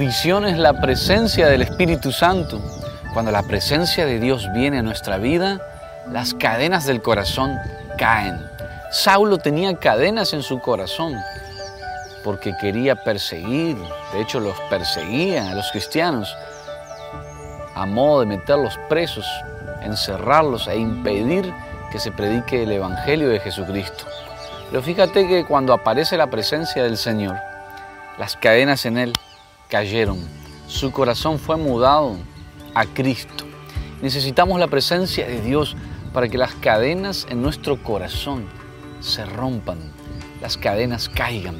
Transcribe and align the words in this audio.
Bendición 0.00 0.46
es 0.46 0.56
la 0.56 0.80
presencia 0.80 1.46
del 1.48 1.60
Espíritu 1.60 2.10
Santo. 2.10 2.58
Cuando 3.12 3.30
la 3.30 3.42
presencia 3.42 4.06
de 4.06 4.18
Dios 4.18 4.50
viene 4.54 4.78
a 4.78 4.82
nuestra 4.82 5.18
vida, 5.18 5.60
las 6.10 6.32
cadenas 6.32 6.86
del 6.86 7.02
corazón 7.02 7.58
caen. 7.98 8.40
Saulo 8.90 9.36
tenía 9.36 9.76
cadenas 9.76 10.32
en 10.32 10.42
su 10.42 10.58
corazón 10.58 11.12
porque 12.24 12.56
quería 12.58 12.96
perseguir, 12.96 13.76
de 14.14 14.22
hecho 14.22 14.40
los 14.40 14.58
perseguía 14.70 15.50
a 15.50 15.54
los 15.54 15.70
cristianos 15.70 16.34
a 17.74 17.84
modo 17.84 18.20
de 18.20 18.26
meterlos 18.26 18.80
presos, 18.88 19.26
encerrarlos 19.82 20.66
e 20.66 20.78
impedir 20.78 21.52
que 21.92 22.00
se 22.00 22.10
predique 22.10 22.62
el 22.62 22.72
Evangelio 22.72 23.28
de 23.28 23.40
Jesucristo. 23.40 24.06
Pero 24.70 24.80
fíjate 24.80 25.28
que 25.28 25.44
cuando 25.44 25.74
aparece 25.74 26.16
la 26.16 26.28
presencia 26.28 26.84
del 26.84 26.96
Señor, 26.96 27.36
las 28.18 28.34
cadenas 28.36 28.86
en 28.86 28.96
él 28.96 29.12
cayeron. 29.70 30.18
Su 30.66 30.90
corazón 30.90 31.38
fue 31.38 31.56
mudado 31.56 32.16
a 32.74 32.84
Cristo. 32.84 33.44
Necesitamos 34.02 34.58
la 34.58 34.68
presencia 34.68 35.26
de 35.26 35.40
Dios 35.40 35.76
para 36.12 36.28
que 36.28 36.38
las 36.38 36.54
cadenas 36.56 37.26
en 37.30 37.40
nuestro 37.40 37.82
corazón 37.82 38.44
se 39.00 39.24
rompan, 39.24 39.78
las 40.42 40.56
cadenas 40.56 41.08
caigan. 41.08 41.58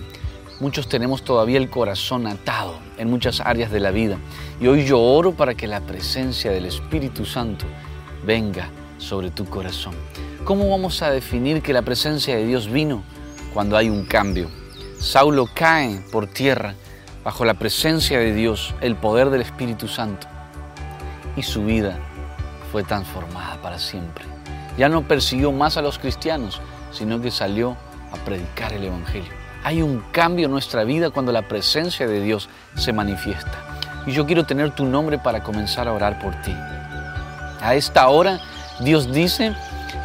Muchos 0.59 0.89
tenemos 0.89 1.23
todavía 1.23 1.59
el 1.59 1.71
corazón 1.71 2.27
atado 2.27 2.79
en 2.99 3.09
muchas 3.09 3.41
áreas 3.41 3.71
de 3.71 3.81
la 3.81 3.91
vida 3.91 4.19
y 4.61 4.67
hoy 4.67 4.85
yo 4.85 5.01
oro 5.01 5.33
para 5.33 5.55
que 5.55 5.67
la 5.67 5.81
presencia 5.81 6.51
del 6.51 6.67
Espíritu 6.67 7.25
Santo 7.25 7.65
venga 8.27 8.69
sobre 8.99 9.31
tu 9.31 9.47
corazón. 9.47 9.95
¿Cómo 10.45 10.69
vamos 10.69 11.01
a 11.01 11.11
definir 11.11 11.63
que 11.63 11.73
la 11.73 11.83
presencia 11.83 12.37
de 12.37 12.47
Dios 12.47 12.71
vino? 12.71 13.03
Cuando 13.55 13.77
hay 13.77 13.89
un 13.89 14.05
cambio. 14.05 14.51
Saulo 14.99 15.49
cae 15.55 16.05
por 16.13 16.27
tierra 16.27 16.75
bajo 17.25 17.45
la 17.45 17.55
presencia 17.55 18.19
de 18.19 18.33
Dios, 18.33 18.75
el 18.81 18.97
poder 18.97 19.31
del 19.31 19.43
Espíritu 19.43 19.89
Santo, 19.89 20.27
y 21.37 21.43
su 21.43 21.65
vida 21.65 21.99
fue 22.73 22.83
transformada 22.83 23.57
para 23.63 23.79
siempre. 23.79 24.25
Ya 24.79 24.89
no 24.89 25.03
persiguió 25.03 25.53
más 25.53 25.77
a 25.77 25.83
los 25.83 25.99
cristianos, 25.99 26.61
sino 26.93 27.21
que 27.21 27.31
salió 27.31 27.77
a 28.13 28.17
predicar 28.25 28.73
el 28.73 28.85
Evangelio. 28.85 29.33
Hay 29.63 29.83
un 29.83 30.03
cambio 30.13 30.47
en 30.47 30.53
nuestra 30.53 30.85
vida 30.85 31.11
cuando 31.11 31.33
la 31.33 31.47
presencia 31.47 32.07
de 32.07 32.21
Dios 32.23 32.49
se 32.77 32.93
manifiesta. 32.93 33.53
Y 34.07 34.13
yo 34.13 34.25
quiero 34.27 34.45
tener 34.45 34.75
tu 34.75 34.87
nombre 34.87 35.19
para 35.19 35.43
comenzar 35.43 35.87
a 35.87 35.93
orar 35.93 36.19
por 36.19 36.35
ti. 36.41 36.55
A 37.61 37.75
esta 37.75 38.09
hora 38.09 38.41
Dios 38.81 39.13
dice, 39.13 39.55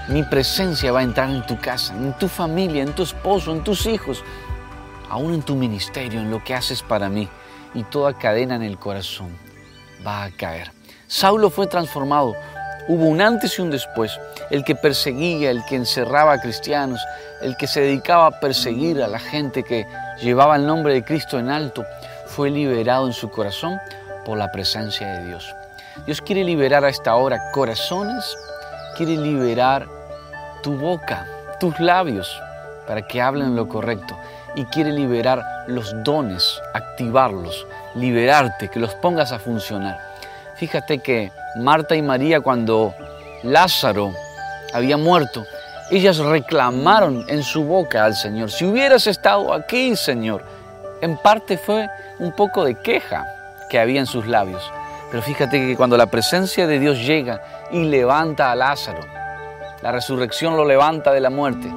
mi 0.10 0.24
presencia 0.24 0.92
va 0.92 1.00
a 1.00 1.04
entrar 1.04 1.30
en 1.30 1.46
tu 1.46 1.58
casa, 1.58 1.96
en 1.96 2.12
tu 2.18 2.28
familia, 2.28 2.84
en 2.84 2.94
tu 2.94 3.04
esposo, 3.04 3.54
en 3.54 3.64
tus 3.64 3.86
hijos, 3.86 4.24
aún 5.10 5.34
en 5.34 5.44
tu 5.44 5.56
ministerio, 5.56 6.20
en 6.20 6.32
lo 6.32 6.44
que 6.44 6.54
haces 6.54 6.82
para 6.82 7.10
mí, 7.10 7.28
y 7.74 7.84
toda 7.84 8.18
cadena 8.18 8.56
en 8.56 8.64
el 8.64 8.78
corazón 8.78 9.38
va 10.06 10.24
a 10.24 10.32
caer. 10.32 10.72
Saulo 11.08 11.50
fue 11.50 11.68
transformado. 11.68 12.34
Hubo 12.88 13.06
un 13.06 13.22
antes 13.22 13.58
y 13.58 13.62
un 13.62 13.72
después. 13.72 14.20
El 14.50 14.64
que 14.64 14.76
perseguía, 14.76 15.52
el 15.52 15.64
que 15.66 15.76
encerraba 15.76 16.34
a 16.34 16.42
cristianos, 16.42 17.02
el 17.42 17.58
que 17.58 17.68
se 17.68 17.82
dedicaba 17.82 18.28
a 18.28 18.40
perseguir 18.40 19.02
a 19.02 19.08
la 19.08 19.20
gente 19.20 19.64
que 19.64 19.88
llevaba 20.22 20.56
el 20.56 20.66
nombre 20.66 20.94
de 20.94 21.04
Cristo 21.04 21.40
en 21.40 21.50
alto, 21.50 21.84
fue 22.28 22.50
liberado 22.50 23.08
en 23.08 23.14
su 23.14 23.30
corazón 23.30 23.80
por 24.24 24.38
la 24.38 24.52
presencia 24.52 25.08
de 25.08 25.28
Dios. 25.28 25.54
Dios 26.06 26.22
quiere 26.22 26.44
liberar 26.44 26.84
a 26.86 26.90
esta 26.90 27.16
hora 27.16 27.52
corazones, 27.52 28.38
quiere 28.98 29.16
liberar 29.18 29.88
tu 30.62 30.78
boca, 30.78 31.26
tus 31.60 31.80
labios, 31.80 32.42
para 32.88 33.08
que 33.08 33.22
hablen 33.22 33.56
lo 33.56 33.68
correcto 33.68 34.16
y 34.56 34.66
quiere 34.66 34.92
liberar 34.92 35.44
los 35.68 35.94
dones, 36.04 36.62
activarlos, 36.74 37.68
liberarte, 37.96 38.70
que 38.70 38.80
los 38.80 38.94
pongas 38.96 39.32
a 39.32 39.40
funcionar. 39.40 40.00
Fíjate 40.56 41.00
que 41.00 41.32
Marta 41.58 41.96
y 41.96 42.02
María 42.02 42.40
cuando 42.40 42.94
Lázaro 43.44 44.14
había 44.74 44.98
muerto, 44.98 45.46
ellas 45.92 46.18
reclamaron 46.18 47.26
en 47.28 47.44
su 47.44 47.64
boca 47.64 48.06
al 48.06 48.16
Señor, 48.16 48.52
si 48.52 48.66
hubieras 48.66 49.06
estado 49.08 49.54
aquí, 49.54 49.96
Señor, 49.96 50.44
en 51.02 51.18
parte 51.18 51.58
fue 51.58 51.88
un 52.20 52.32
poco 52.32 52.64
de 52.64 52.76
queja 52.76 53.26
que 53.70 53.80
había 53.80 54.00
en 54.00 54.06
sus 54.06 54.26
labios. 54.26 54.64
Pero 55.12 55.22
fíjate 55.22 55.60
que 55.60 55.76
cuando 55.76 55.98
la 55.98 56.08
presencia 56.08 56.66
de 56.68 56.80
Dios 56.80 56.98
llega 56.98 57.42
y 57.72 57.84
levanta 57.84 58.52
a 58.52 58.56
Lázaro, 58.56 59.02
la 59.82 59.92
resurrección 59.92 60.58
lo 60.58 60.66
levanta 60.66 61.12
de 61.12 61.22
la 61.22 61.30
muerte, 61.30 61.72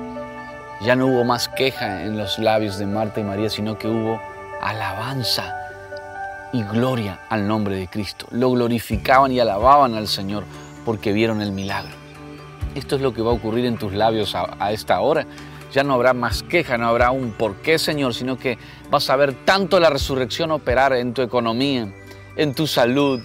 ya 0.81 0.95
no 0.95 1.07
hubo 1.07 1.25
más 1.25 1.49
queja 1.49 2.05
en 2.05 2.17
los 2.17 2.39
labios 2.39 2.79
de 2.79 2.87
Marta 2.87 3.21
y 3.21 3.25
María, 3.25 3.51
sino 3.51 3.79
que 3.79 3.89
hubo 3.89 4.21
alabanza 4.61 5.55
y 6.53 6.63
gloria 6.63 7.21
al 7.29 7.49
nombre 7.49 7.77
de 7.77 7.89
Cristo. 7.89 8.27
Lo 8.31 8.51
glorificaban 8.51 9.33
y 9.33 9.41
alababan 9.41 9.95
al 9.95 10.07
Señor 10.07 10.45
porque 10.85 11.13
vieron 11.13 11.43
el 11.43 11.53
milagro. 11.53 11.95
Esto 12.75 12.97
es 12.97 13.03
lo 13.03 13.13
que 13.13 13.23
va 13.23 13.31
a 13.31 13.35
ocurrir 13.35 13.65
en 13.67 13.77
tus 13.77 13.93
labios 13.93 14.35
a, 14.35 14.73
esta 14.73 15.01
hora. 15.01 15.27
Ya 15.73 15.83
no 15.83 15.95
habrá 15.95 16.15
más 16.15 16.45
queja, 16.45 16.79
no 16.79 16.87
habrá 16.87 17.11
un 17.11 17.33
por 17.33 17.57
qué, 17.57 17.79
Señor, 17.79 18.15
sino 18.15 18.39
que 18.39 18.57
vas 18.89 19.11
a 19.11 19.17
ver 19.17 19.35
tanto 19.45 19.81
la 19.81 19.91
resurrección 19.91 20.53
operar 20.53 20.93
en 20.93 21.13
tu 21.13 21.23
economía, 21.23 21.93
en 22.37 22.55
tu 22.55 22.67
salud, 22.67 23.21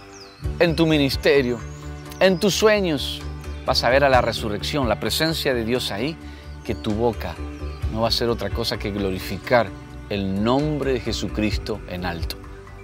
en 0.60 0.76
tu 0.76 0.88
ministerio, 0.88 1.60
en 2.20 2.40
tus 2.40 2.56
sueños. 2.56 3.22
Vas 3.66 3.84
a 3.84 3.90
ver 3.90 4.04
a 4.04 4.10
la 4.10 4.22
resurrección, 4.22 4.90
la 4.90 5.00
presencia 5.00 5.54
de 5.54 5.64
Dios 5.64 5.92
ahí 5.92 6.18
que 6.64 6.76
tu 6.76 6.92
boca 6.92 7.36
no 7.94 8.02
va 8.02 8.08
a 8.08 8.12
ser 8.12 8.30
otra 8.30 8.50
cosa 8.50 8.78
que 8.78 8.92
glorificar 8.92 9.68
el 10.10 10.44
nombre 10.44 10.94
de 10.94 11.00
Jesucristo 11.00 11.80
en 11.90 12.06
alto. 12.06 12.36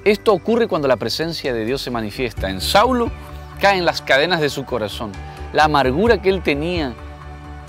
Esto 0.06 0.34
ocurre 0.34 0.67
cuando 0.67 0.87
la 0.87 0.97
presencia 0.97 1.53
de 1.53 1.66
Dios 1.66 1.81
se 1.81 1.91
manifiesta. 1.91 2.49
En 2.49 2.61
Saulo 2.61 3.11
caen 3.59 3.85
las 3.85 4.02
cadenas 4.02 4.40
de 4.40 4.49
su 4.49 4.66
corazón. 4.66 5.11
La 5.53 5.66
amargura 5.66 6.22
que 6.22 6.29
él 6.29 6.41
tenía 6.41 6.93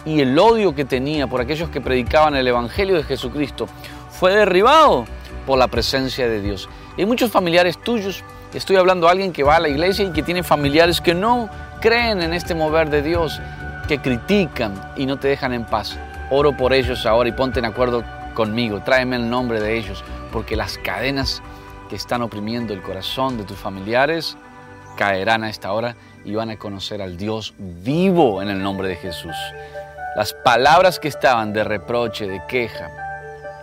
y 0.05 0.21
el 0.21 0.39
odio 0.39 0.75
que 0.75 0.85
tenía 0.85 1.27
por 1.27 1.41
aquellos 1.41 1.71
que 1.71 1.81
predicaban 1.81 2.35
el 2.35 2.47
Evangelio 2.47 2.97
de 2.97 3.03
Jesucristo 3.03 3.67
fue 4.11 4.35
derribado 4.35 5.05
por 5.47 5.59
la 5.59 5.69
presencia 5.69 6.29
de 6.29 6.41
Dios. 6.41 6.69
Hay 6.97 7.07
muchos 7.07 7.31
familiares 7.31 7.83
tuyos, 7.83 8.23
estoy 8.55 8.77
hablando 8.77 9.09
a 9.09 9.11
alguien 9.11 9.33
que 9.33 9.43
va 9.43 9.57
a 9.57 9.61
la 9.61 9.69
iglesia 9.69 10.05
y 10.05 10.13
que 10.13 10.23
tiene 10.23 10.43
familiares 10.43 11.01
que 11.01 11.15
no 11.15 11.49
creen 11.81 12.23
en 12.23 12.33
este 12.33 12.55
mover 12.55 12.91
de 12.91 13.03
Dios 13.03 13.41
que 13.91 13.99
critican 13.99 14.93
y 14.97 15.05
no 15.05 15.19
te 15.19 15.27
dejan 15.27 15.53
en 15.53 15.65
paz. 15.65 15.99
Oro 16.31 16.57
por 16.57 16.73
ellos 16.73 17.07
ahora 17.07 17.29
y 17.29 17.33
ponte 17.33 17.59
en 17.59 17.65
acuerdo 17.65 18.05
conmigo. 18.35 18.81
Tráeme 18.85 19.17
el 19.17 19.29
nombre 19.29 19.59
de 19.59 19.77
ellos, 19.77 20.05
porque 20.33 20.55
las 20.55 20.79
cadenas 20.79 21.43
que 21.89 21.97
están 21.97 22.23
oprimiendo 22.23 22.73
el 22.73 22.83
corazón 22.83 23.37
de 23.37 23.43
tus 23.43 23.59
familiares 23.59 24.37
caerán 24.97 25.43
a 25.43 25.51
esta 25.51 25.73
hora 25.73 25.97
y 26.25 26.37
van 26.37 26.51
a 26.51 26.57
conocer 26.57 27.03
al 27.03 27.17
Dios 27.17 27.53
vivo 27.59 28.41
en 28.41 28.49
el 28.49 28.63
nombre 28.63 28.87
de 28.87 28.95
Jesús. 28.95 29.35
Las 30.15 30.35
palabras 30.35 31.01
que 31.01 31.09
estaban 31.09 31.53
de 31.53 31.65
reproche, 31.65 32.29
de 32.29 32.41
queja, 32.47 32.91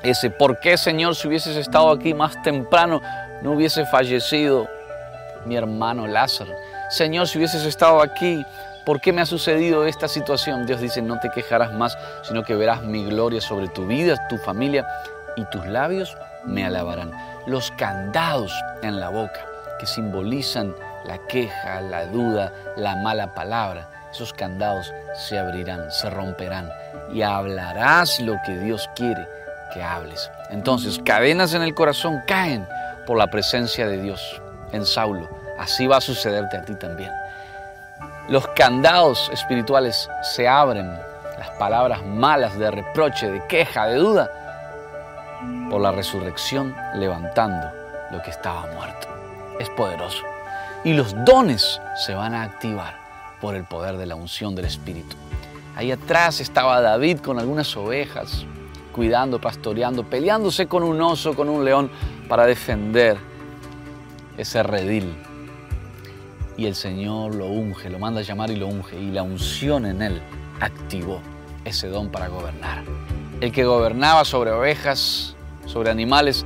ese 0.04 0.30
por 0.30 0.60
qué 0.60 0.78
Señor 0.78 1.16
si 1.16 1.30
hubieses 1.30 1.56
estado 1.56 1.90
aquí 1.90 2.14
más 2.14 2.42
temprano 2.42 3.02
no 3.44 3.54
hubiese 3.54 3.86
fallecido 3.86 4.68
mi 5.46 5.56
hermano 5.56 6.06
Lázaro. 6.06 6.52
Señor, 6.90 7.30
si 7.30 7.38
hubieses 7.38 7.64
estado 7.64 8.02
aquí 8.02 8.46
¿Por 8.88 9.02
qué 9.02 9.12
me 9.12 9.20
ha 9.20 9.26
sucedido 9.26 9.86
esta 9.86 10.08
situación? 10.08 10.66
Dios 10.66 10.80
dice, 10.80 11.02
no 11.02 11.20
te 11.20 11.30
quejarás 11.30 11.74
más, 11.74 11.98
sino 12.22 12.44
que 12.44 12.56
verás 12.56 12.84
mi 12.84 13.04
gloria 13.04 13.42
sobre 13.42 13.68
tu 13.68 13.86
vida, 13.86 14.16
tu 14.30 14.38
familia, 14.38 14.88
y 15.36 15.44
tus 15.50 15.66
labios 15.68 16.18
me 16.46 16.66
alabarán. 16.66 17.12
Los 17.48 17.70
candados 17.72 18.50
en 18.84 19.02
la 19.02 19.10
boca, 19.10 19.46
que 19.78 19.86
simbolizan 19.86 20.74
la 21.04 21.18
queja, 21.28 21.82
la 21.82 22.06
duda, 22.06 22.54
la 22.78 22.96
mala 22.96 23.34
palabra, 23.34 23.90
esos 24.10 24.32
candados 24.32 24.90
se 25.16 25.38
abrirán, 25.38 25.92
se 25.92 26.10
romperán, 26.10 26.72
y 27.12 27.24
hablarás 27.24 28.22
lo 28.22 28.38
que 28.46 28.58
Dios 28.58 28.90
quiere 28.96 29.28
que 29.74 29.84
hables. 29.84 30.32
Entonces, 30.50 30.98
cadenas 31.04 31.54
en 31.54 31.62
el 31.62 31.76
corazón 31.76 32.22
caen 32.26 32.66
por 33.06 33.18
la 33.18 33.28
presencia 33.28 33.86
de 33.86 34.02
Dios 34.02 34.42
en 34.72 34.86
Saulo. 34.86 35.28
Así 35.60 35.88
va 35.88 35.98
a 35.98 36.02
sucederte 36.02 36.56
a 36.56 36.62
ti 36.62 36.74
también. 36.76 37.12
Los 38.30 38.46
candados 38.50 39.30
espirituales 39.32 40.10
se 40.22 40.50
abren, 40.50 40.92
las 41.40 41.50
palabras 41.52 42.06
malas 42.06 42.60
de 42.60 42.70
reproche, 42.70 43.32
de 43.32 43.46
queja, 43.48 43.86
de 43.86 43.96
duda, 43.96 44.30
por 45.70 45.80
la 45.80 45.94
resurrección 45.94 46.76
levantando 46.96 47.68
lo 48.12 48.22
que 48.22 48.32
estaba 48.32 48.68
muerto. 48.74 49.08
Es 49.60 49.70
poderoso. 49.70 50.24
Y 50.84 50.94
los 50.94 51.16
dones 51.24 51.80
se 52.06 52.16
van 52.16 52.34
a 52.34 52.44
activar 52.44 52.96
por 53.40 53.56
el 53.56 53.64
poder 53.64 53.96
de 53.96 54.06
la 54.06 54.16
unción 54.16 54.56
del 54.56 54.66
Espíritu. 54.66 55.16
Ahí 55.78 55.94
atrás 55.94 56.42
estaba 56.42 56.82
David 56.82 57.20
con 57.20 57.40
algunas 57.40 57.78
ovejas, 57.78 58.46
cuidando, 58.92 59.40
pastoreando, 59.40 60.04
peleándose 60.04 60.68
con 60.68 60.84
un 60.84 61.00
oso, 61.02 61.34
con 61.34 61.48
un 61.48 61.64
león, 61.64 61.90
para 62.28 62.46
defender 62.46 63.18
ese 64.38 64.64
redil. 64.64 65.16
Y 66.58 66.66
el 66.66 66.76
Señor 66.76 67.36
lo 67.36 67.48
unge, 67.48 67.90
lo 67.90 68.00
manda 68.00 68.20
a 68.20 68.24
llamar 68.24 68.50
y 68.50 68.56
lo 68.56 68.68
unge. 68.68 69.00
Y 69.00 69.12
la 69.12 69.24
unción 69.24 69.86
en 69.86 70.02
él 70.02 70.22
activó 70.60 71.22
ese 71.64 71.88
don 71.88 72.10
para 72.10 72.28
gobernar. 72.28 72.84
El 73.40 73.52
que 73.52 73.64
gobernaba 73.64 74.26
sobre 74.26 74.52
ovejas, 74.52 75.36
sobre 75.66 75.92
animales, 75.92 76.46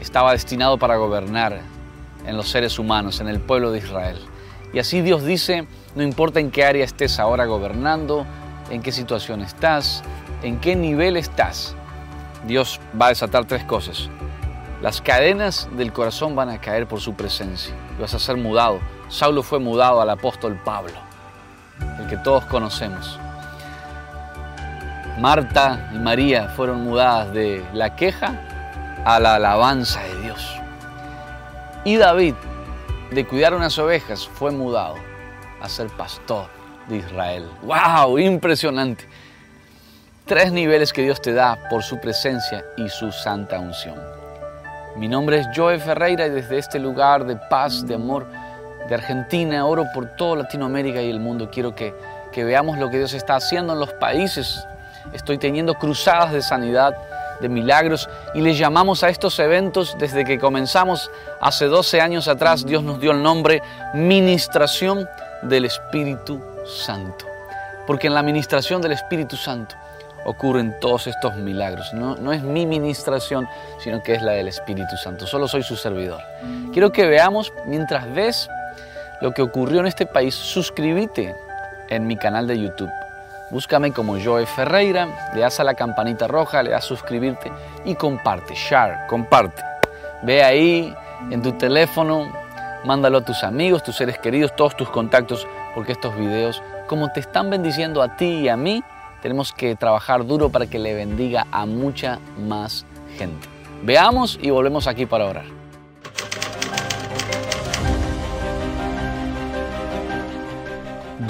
estaba 0.00 0.32
destinado 0.32 0.78
para 0.78 0.96
gobernar 0.96 1.60
en 2.26 2.36
los 2.36 2.48
seres 2.48 2.78
humanos, 2.78 3.20
en 3.20 3.28
el 3.28 3.40
pueblo 3.40 3.70
de 3.70 3.78
Israel. 3.78 4.18
Y 4.72 4.78
así 4.78 5.02
Dios 5.02 5.24
dice, 5.24 5.66
no 5.94 6.02
importa 6.02 6.40
en 6.40 6.50
qué 6.50 6.64
área 6.64 6.84
estés 6.84 7.18
ahora 7.18 7.44
gobernando, 7.44 8.26
en 8.70 8.82
qué 8.82 8.92
situación 8.92 9.42
estás, 9.42 10.02
en 10.42 10.58
qué 10.58 10.74
nivel 10.74 11.16
estás, 11.16 11.74
Dios 12.46 12.80
va 13.00 13.06
a 13.06 13.08
desatar 13.10 13.46
tres 13.46 13.64
cosas. 13.64 14.08
Las 14.82 15.00
cadenas 15.00 15.68
del 15.76 15.92
corazón 15.92 16.34
van 16.34 16.50
a 16.50 16.60
caer 16.60 16.86
por 16.86 17.00
su 17.00 17.14
presencia 17.14 17.74
y 17.96 18.02
vas 18.02 18.14
a 18.14 18.18
ser 18.18 18.36
mudado. 18.36 18.80
Saulo 19.08 19.42
fue 19.42 19.58
mudado 19.58 20.00
al 20.00 20.10
apóstol 20.10 20.60
Pablo, 20.64 20.94
el 22.00 22.06
que 22.06 22.16
todos 22.18 22.44
conocemos. 22.46 23.18
Marta 25.18 25.90
y 25.94 25.98
María 25.98 26.48
fueron 26.48 26.82
mudadas 26.82 27.32
de 27.32 27.64
la 27.72 27.94
queja 27.94 28.34
a 29.04 29.20
la 29.20 29.36
alabanza 29.36 30.02
de 30.02 30.22
Dios. 30.22 30.60
Y 31.84 31.96
David, 31.96 32.34
de 33.12 33.26
cuidar 33.26 33.54
unas 33.54 33.78
ovejas, 33.78 34.26
fue 34.26 34.50
mudado 34.50 34.96
a 35.60 35.68
ser 35.68 35.88
pastor 35.88 36.48
de 36.88 36.96
Israel. 36.96 37.48
¡Wow! 37.62 38.18
Impresionante. 38.18 39.06
Tres 40.24 40.50
niveles 40.50 40.92
que 40.92 41.02
Dios 41.02 41.20
te 41.20 41.32
da 41.32 41.68
por 41.68 41.82
su 41.82 42.00
presencia 42.00 42.64
y 42.76 42.88
su 42.88 43.12
santa 43.12 43.60
unción. 43.60 44.00
Mi 44.96 45.06
nombre 45.06 45.40
es 45.40 45.46
Joe 45.54 45.78
Ferreira 45.78 46.26
y 46.26 46.30
desde 46.30 46.58
este 46.58 46.78
lugar 46.78 47.26
de 47.26 47.36
paz, 47.36 47.86
de 47.86 47.94
amor, 47.96 48.26
de 48.88 48.94
Argentina, 48.94 49.66
oro 49.66 49.86
por 49.94 50.06
toda 50.16 50.36
Latinoamérica 50.42 51.00
y 51.02 51.10
el 51.10 51.20
mundo. 51.20 51.50
Quiero 51.50 51.74
que, 51.74 51.94
que 52.32 52.44
veamos 52.44 52.78
lo 52.78 52.90
que 52.90 52.98
Dios 52.98 53.14
está 53.14 53.36
haciendo 53.36 53.72
en 53.72 53.80
los 53.80 53.92
países. 53.94 54.66
Estoy 55.12 55.38
teniendo 55.38 55.74
cruzadas 55.74 56.32
de 56.32 56.42
sanidad, 56.42 56.96
de 57.40 57.48
milagros 57.48 58.08
y 58.34 58.40
le 58.40 58.54
llamamos 58.54 59.02
a 59.02 59.08
estos 59.08 59.38
eventos 59.38 59.96
desde 59.98 60.24
que 60.24 60.38
comenzamos 60.38 61.10
hace 61.40 61.66
12 61.66 62.00
años 62.00 62.28
atrás. 62.28 62.64
Dios 62.64 62.82
nos 62.82 63.00
dio 63.00 63.12
el 63.12 63.22
nombre 63.22 63.62
Ministración 63.94 65.08
del 65.42 65.64
Espíritu 65.64 66.40
Santo. 66.66 67.26
Porque 67.86 68.06
en 68.06 68.14
la 68.14 68.22
ministración 68.22 68.80
del 68.80 68.92
Espíritu 68.92 69.36
Santo 69.36 69.74
ocurren 70.24 70.74
todos 70.80 71.06
estos 71.06 71.36
milagros. 71.36 71.92
No, 71.92 72.16
no, 72.16 72.32
es 72.32 72.42
mi 72.42 72.64
ministración, 72.66 73.46
sino 73.78 74.02
que 74.02 74.14
es 74.14 74.22
la 74.22 74.32
del 74.32 74.48
Espíritu 74.48 74.96
Santo. 74.96 75.26
Solo 75.26 75.48
soy 75.48 75.62
su 75.62 75.76
servidor. 75.76 76.22
Quiero 76.72 76.92
que 76.92 77.06
veamos, 77.06 77.52
mientras 77.66 78.12
ves 78.14 78.48
lo 79.20 79.32
que 79.32 79.42
ocurrió 79.42 79.80
en 79.80 79.86
este 79.86 80.06
país, 80.06 80.34
suscríbete 80.34 81.34
en 81.88 82.06
mi 82.06 82.16
canal 82.16 82.46
de 82.46 82.60
YouTube. 82.60 82.90
Búscame 83.50 83.92
como 83.92 84.18
Joe 84.18 84.46
Ferreira, 84.46 85.30
le 85.34 85.40
das 85.40 85.60
a 85.60 85.64
la 85.64 85.74
campanita 85.74 86.26
roja, 86.26 86.62
le 86.62 86.70
das 86.70 86.84
suscribirte 86.84 87.52
y 87.84 87.94
comparte, 87.94 88.54
share, 88.54 89.06
comparte. 89.08 89.62
Ve 90.22 90.42
ahí 90.42 90.94
en 91.30 91.42
tu 91.42 91.52
teléfono, 91.52 92.32
mándalo 92.84 93.18
a 93.18 93.24
tus 93.24 93.44
amigos, 93.44 93.82
tus 93.82 93.96
seres 93.96 94.18
queridos, 94.18 94.56
todos 94.56 94.76
tus 94.76 94.88
contactos, 94.88 95.46
porque 95.74 95.92
estos 95.92 96.16
videos, 96.16 96.62
como 96.86 97.12
te 97.12 97.20
están 97.20 97.50
bendiciendo 97.50 98.02
a 98.02 98.16
ti 98.16 98.26
y 98.26 98.48
a 98.48 98.56
mí, 98.56 98.82
tenemos 99.22 99.52
que 99.52 99.76
trabajar 99.76 100.26
duro 100.26 100.50
para 100.50 100.66
que 100.66 100.78
le 100.78 100.94
bendiga 100.94 101.46
a 101.52 101.64
mucha 101.66 102.18
más 102.38 102.84
gente. 103.16 103.48
Veamos 103.82 104.38
y 104.40 104.50
volvemos 104.50 104.86
aquí 104.86 105.06
para 105.06 105.26
orar. 105.26 105.63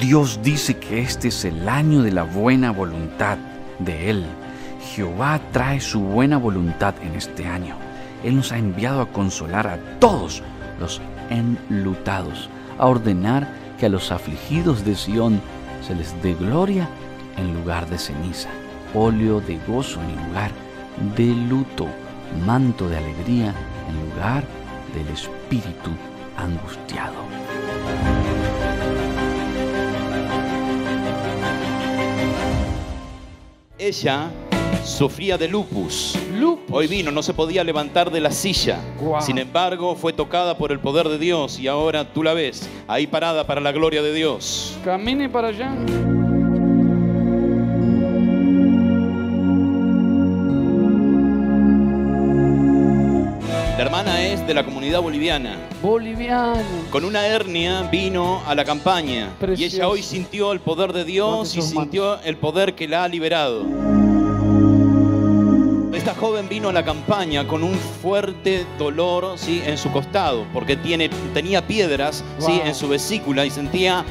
Dios 0.06 0.40
dice 0.42 0.76
que 0.76 1.00
este 1.00 1.28
es 1.28 1.46
el 1.46 1.66
año 1.66 2.02
de 2.02 2.12
la 2.12 2.24
buena 2.24 2.72
voluntad 2.72 3.38
de 3.78 4.10
Él. 4.10 4.26
Jehová 4.94 5.40
trae 5.50 5.80
su 5.80 5.98
buena 6.00 6.36
voluntad 6.36 6.94
en 7.00 7.14
este 7.14 7.46
año. 7.46 7.74
Él 8.22 8.36
nos 8.36 8.52
ha 8.52 8.58
enviado 8.58 9.00
a 9.00 9.10
consolar 9.10 9.66
a 9.66 9.78
todos 10.00 10.42
los 10.78 11.00
enlutados, 11.30 12.50
a 12.78 12.86
ordenar 12.86 13.48
que 13.78 13.86
a 13.86 13.88
los 13.88 14.12
afligidos 14.12 14.84
de 14.84 14.94
Sión 14.94 15.40
se 15.80 15.94
les 15.94 16.14
dé 16.22 16.34
gloria 16.34 16.86
en 17.38 17.54
lugar 17.54 17.88
de 17.88 17.96
ceniza, 17.96 18.50
óleo 18.92 19.40
de 19.40 19.58
gozo 19.66 20.02
en 20.02 20.28
lugar 20.28 20.50
de 21.16 21.28
luto, 21.48 21.86
manto 22.44 22.90
de 22.90 22.98
alegría 22.98 23.54
en 23.88 24.10
lugar 24.10 24.44
del 24.94 25.08
espíritu 25.08 25.92
angustiado. 26.36 27.43
Ella 33.84 34.30
sufría 34.82 35.36
de 35.36 35.46
lupus. 35.46 36.18
Lupus. 36.32 36.74
Hoy 36.74 36.86
vino, 36.86 37.10
no 37.10 37.22
se 37.22 37.34
podía 37.34 37.62
levantar 37.62 38.10
de 38.10 38.18
la 38.18 38.30
silla. 38.30 38.78
Sin 39.20 39.36
embargo, 39.36 39.94
fue 39.94 40.14
tocada 40.14 40.56
por 40.56 40.72
el 40.72 40.80
poder 40.80 41.06
de 41.10 41.18
Dios 41.18 41.58
y 41.58 41.68
ahora 41.68 42.10
tú 42.10 42.22
la 42.22 42.32
ves 42.32 42.66
ahí 42.88 43.06
parada 43.06 43.46
para 43.46 43.60
la 43.60 43.72
gloria 43.72 44.00
de 44.00 44.14
Dios. 44.14 44.78
Camine 44.82 45.28
para 45.28 45.48
allá. 45.48 45.76
De 54.46 54.54
la 54.54 54.64
comunidad 54.64 55.00
boliviana. 55.00 55.56
Boliviano. 55.82 56.60
Con 56.90 57.04
una 57.04 57.26
hernia 57.26 57.82
vino 57.90 58.42
a 58.46 58.54
la 58.54 58.64
campaña 58.64 59.30
y 59.56 59.64
ella 59.64 59.88
hoy 59.88 60.02
sintió 60.02 60.52
el 60.52 60.60
poder 60.60 60.92
de 60.92 61.04
Dios 61.04 61.56
y 61.56 61.62
sintió 61.62 62.20
el 62.22 62.36
poder 62.36 62.74
que 62.74 62.86
la 62.88 63.04
ha 63.04 63.08
liberado. 63.08 63.64
Esta 65.94 66.14
joven 66.14 66.48
vino 66.48 66.68
a 66.68 66.72
la 66.72 66.84
campaña 66.84 67.46
con 67.46 67.62
un 67.62 67.74
fuerte 67.74 68.66
dolor 68.78 69.38
¿sí? 69.38 69.62
en 69.64 69.78
su 69.78 69.90
costado, 69.90 70.44
porque 70.52 70.76
tiene, 70.76 71.08
tenía 71.32 71.66
piedras 71.66 72.22
¿sí? 72.38 72.58
Wow. 72.58 72.66
en 72.66 72.74
su 72.74 72.88
vesícula 72.88 73.46
y 73.46 73.50
sentía 73.50 74.04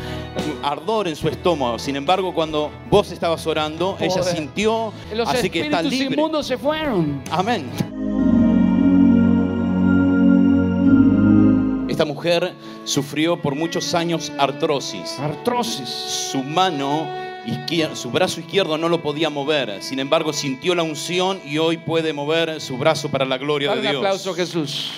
ardor 0.63 1.07
en 1.07 1.15
su 1.15 1.27
estómago. 1.27 1.77
Sin 1.77 1.95
embargo, 1.95 2.33
cuando 2.33 2.71
vos 2.89 3.11
estabas 3.11 3.45
orando, 3.45 3.97
ella 3.99 4.23
sintió, 4.23 4.91
Los 5.13 5.29
así 5.29 5.49
que 5.49 5.61
está 5.61 5.81
espíritus 5.81 5.99
libre. 5.99 6.15
inmundos 6.15 6.47
se 6.47 6.57
fueron. 6.57 7.21
Amén. 7.29 7.69
Esta 11.93 12.05
mujer 12.05 12.53
sufrió 12.85 13.39
por 13.39 13.53
muchos 13.53 13.93
años 13.93 14.31
artrosis. 14.39 15.19
Artrosis. 15.19 15.87
Su 15.87 16.41
mano 16.41 17.07
su 17.93 18.09
brazo 18.09 18.39
izquierdo 18.39 18.79
no 18.79 18.89
lo 18.89 19.03
podía 19.03 19.29
mover. 19.29 19.83
Sin 19.83 19.99
embargo, 19.99 20.33
sintió 20.33 20.73
la 20.73 20.81
unción 20.81 21.39
y 21.45 21.59
hoy 21.59 21.77
puede 21.77 22.11
mover 22.11 22.59
su 22.59 22.77
brazo 22.77 23.11
para 23.11 23.25
la 23.25 23.37
gloria 23.37 23.69
Dale 23.69 23.81
de 23.81 23.87
un 23.89 23.91
Dios. 23.91 23.99
aplauso 23.99 24.31
a 24.31 24.35
Jesús. 24.35 24.93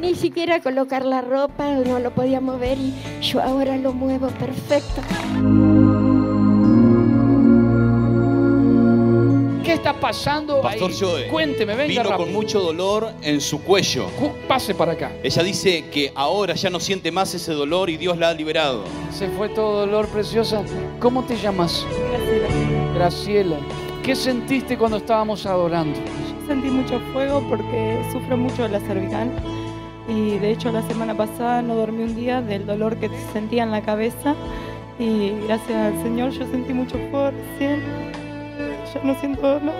Ni 0.00 0.14
siquiera 0.14 0.62
colocar 0.62 1.04
la 1.04 1.20
ropa, 1.20 1.68
no 1.74 1.98
lo 1.98 2.14
podía 2.14 2.40
mover 2.40 2.78
y 2.78 2.94
yo 3.20 3.42
ahora 3.42 3.76
lo 3.76 3.92
muevo 3.92 4.28
perfecto. 4.28 5.02
¿Qué 9.72 9.76
está 9.76 9.94
pasando 9.94 10.60
Pastor 10.60 10.90
ahí? 10.90 10.96
Joe, 11.00 11.28
Cuénteme, 11.28 11.74
venga 11.74 11.88
vino 11.88 12.02
rápido. 12.02 12.18
con 12.18 12.32
mucho 12.34 12.60
dolor 12.60 13.10
en 13.22 13.40
su 13.40 13.62
cuello. 13.62 14.08
Cu- 14.20 14.32
Pase 14.46 14.74
para 14.74 14.92
acá. 14.92 15.12
Ella 15.22 15.42
dice 15.42 15.86
que 15.90 16.12
ahora 16.14 16.52
ya 16.54 16.68
no 16.68 16.78
siente 16.78 17.10
más 17.10 17.32
ese 17.34 17.54
dolor 17.54 17.88
y 17.88 17.96
Dios 17.96 18.18
la 18.18 18.28
ha 18.28 18.34
liberado. 18.34 18.84
Se 19.10 19.28
fue 19.30 19.48
todo 19.48 19.80
dolor, 19.86 20.08
preciosa. 20.08 20.62
¿Cómo 21.00 21.24
te 21.24 21.36
llamas? 21.38 21.86
Graciela. 22.94 23.56
¿Qué 24.02 24.14
sentiste 24.14 24.76
cuando 24.76 24.98
estábamos 24.98 25.46
adorando? 25.46 25.98
Sentí 26.46 26.68
mucho 26.68 27.00
fuego 27.14 27.42
porque 27.48 27.98
sufro 28.12 28.36
mucho 28.36 28.64
de 28.64 28.68
la 28.68 28.80
cervical 28.80 29.30
y 30.06 30.36
de 30.38 30.50
hecho 30.50 30.70
la 30.70 30.82
semana 30.86 31.16
pasada 31.16 31.62
no 31.62 31.76
dormí 31.76 32.02
un 32.02 32.14
día 32.14 32.42
del 32.42 32.66
dolor 32.66 32.98
que 32.98 33.08
sentía 33.32 33.62
en 33.62 33.70
la 33.70 33.80
cabeza 33.80 34.34
y 34.98 35.30
gracias 35.46 35.94
al 35.94 36.02
Señor 36.02 36.30
yo 36.32 36.44
sentí 36.50 36.74
mucho 36.74 36.98
fuego 37.10 37.30
recién 37.30 38.11
ya 38.92 39.02
no 39.02 39.18
siento 39.18 39.42
dolor. 39.42 39.74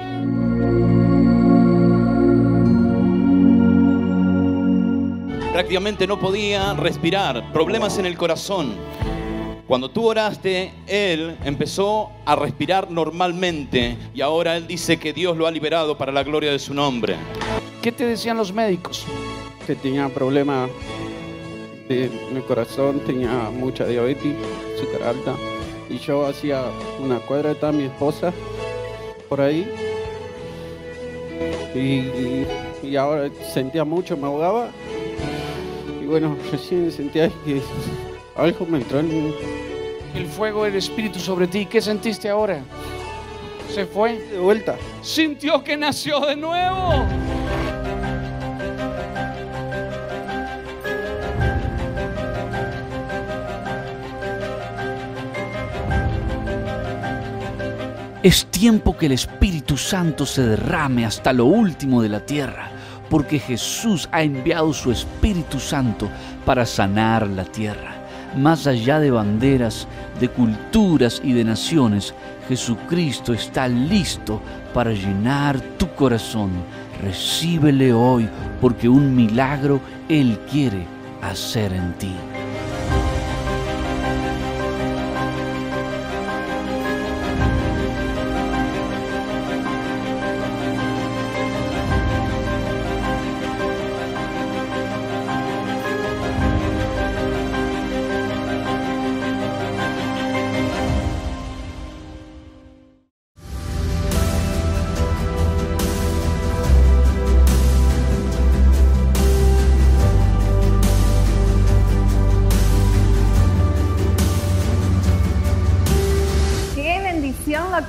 Prácticamente 5.53 6.07
no 6.07 6.19
podía 6.19 6.73
respirar, 6.75 7.53
problemas 7.53 7.99
en 7.99 8.07
el 8.07 8.17
corazón. 8.17 8.75
Cuando 9.67 9.91
tú 9.91 10.07
oraste, 10.09 10.73
él 10.87 11.37
empezó 11.45 12.11
a 12.25 12.37
respirar 12.37 12.91
normalmente 12.91 13.97
y 14.15 14.21
ahora 14.21 14.57
él 14.57 14.67
dice 14.67 14.99
que 14.99 15.13
Dios 15.13 15.37
lo 15.37 15.47
ha 15.47 15.51
liberado 15.51 15.97
para 15.97 16.11
la 16.11 16.23
gloria 16.23 16.51
de 16.51 16.59
su 16.59 16.75
nombre. 16.75 17.17
¿Qué 17.81 17.93
te 17.93 18.05
decían 18.05 18.37
los 18.37 18.53
médicos? 18.53 19.05
Que 19.67 19.75
tenía 19.75 20.09
problemas 20.09 20.71
de 21.89 22.11
mi 22.33 22.41
corazón, 22.43 23.01
tenía 23.01 23.51
mucha 23.51 23.87
diabetes, 23.87 24.35
súper 24.79 25.03
alta. 25.03 25.35
Y 25.89 25.99
yo 25.99 26.27
hacía 26.27 26.65
una 27.01 27.19
cuadra, 27.19 27.53
estaba 27.53 27.73
mi 27.73 27.85
esposa, 27.85 28.33
por 29.33 29.41
ahí. 29.41 29.67
Y, 31.75 32.87
y 32.87 32.97
ahora 32.97 33.31
sentía 33.51 33.83
mucho, 33.83 34.15
me 34.15 34.27
ahogaba. 34.27 34.69
Y 36.03 36.05
bueno, 36.05 36.37
recién 36.53 36.93
sentía 36.93 37.31
que 37.43 37.63
algo 38.37 38.67
me 38.67 38.77
entró 38.77 39.01
en... 39.01 39.33
El 40.15 40.27
fuego 40.27 40.65
del 40.65 40.75
Espíritu 40.75 41.19
sobre 41.19 41.47
ti, 41.47 41.65
¿qué 41.65 41.81
sentiste 41.81 42.29
ahora? 42.29 42.63
¿Se 43.75 43.87
fue? 43.87 44.19
De 44.19 44.39
vuelta. 44.39 44.77
Sintió 45.01 45.65
que 45.65 45.79
nació 45.79 46.21
de 46.21 46.37
nuevo. 46.37 47.07
Es 58.23 58.47
tiempo 58.47 58.97
que 58.97 59.07
el 59.07 59.13
Espíritu 59.13 59.77
Santo 59.77 60.27
se 60.27 60.47
derrame 60.47 61.05
hasta 61.05 61.33
lo 61.33 61.47
último 61.47 62.01
de 62.01 62.09
la 62.09 62.25
tierra, 62.25 62.71
porque 63.11 63.41
Jesús 63.41 64.09
ha 64.13 64.23
enviado 64.23 64.73
su 64.73 64.93
Espíritu 64.93 65.59
Santo 65.59 66.09
para 66.45 66.65
sanar 66.65 67.27
la 67.27 67.43
tierra. 67.43 67.97
Más 68.37 68.69
allá 68.69 69.01
de 69.01 69.11
banderas, 69.11 69.89
de 70.21 70.29
culturas 70.29 71.21
y 71.25 71.33
de 71.33 71.43
naciones, 71.43 72.15
Jesucristo 72.49 73.35
está 73.35 73.67
listo 73.67 74.41
para 74.73 74.93
llenar 74.93 75.61
tu 75.77 75.93
corazón. 75.95 76.51
Recíbele 77.03 77.93
hoy 77.93 78.29
porque 78.61 78.89
un 78.89 79.17
milagro 79.17 79.81
Él 80.09 80.39
quiere 80.49 80.87
hacer 81.23 81.73
en 81.73 81.93
ti. 81.95 82.15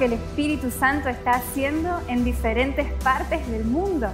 Que 0.04 0.08
el 0.08 0.14
Espíritu 0.20 0.70
Santo 0.70 1.08
está 1.08 1.32
haciendo 1.32 2.02
en 2.10 2.26
diferentes 2.26 2.92
partes 3.06 3.50
del 3.50 3.64
mundo. 3.64 4.10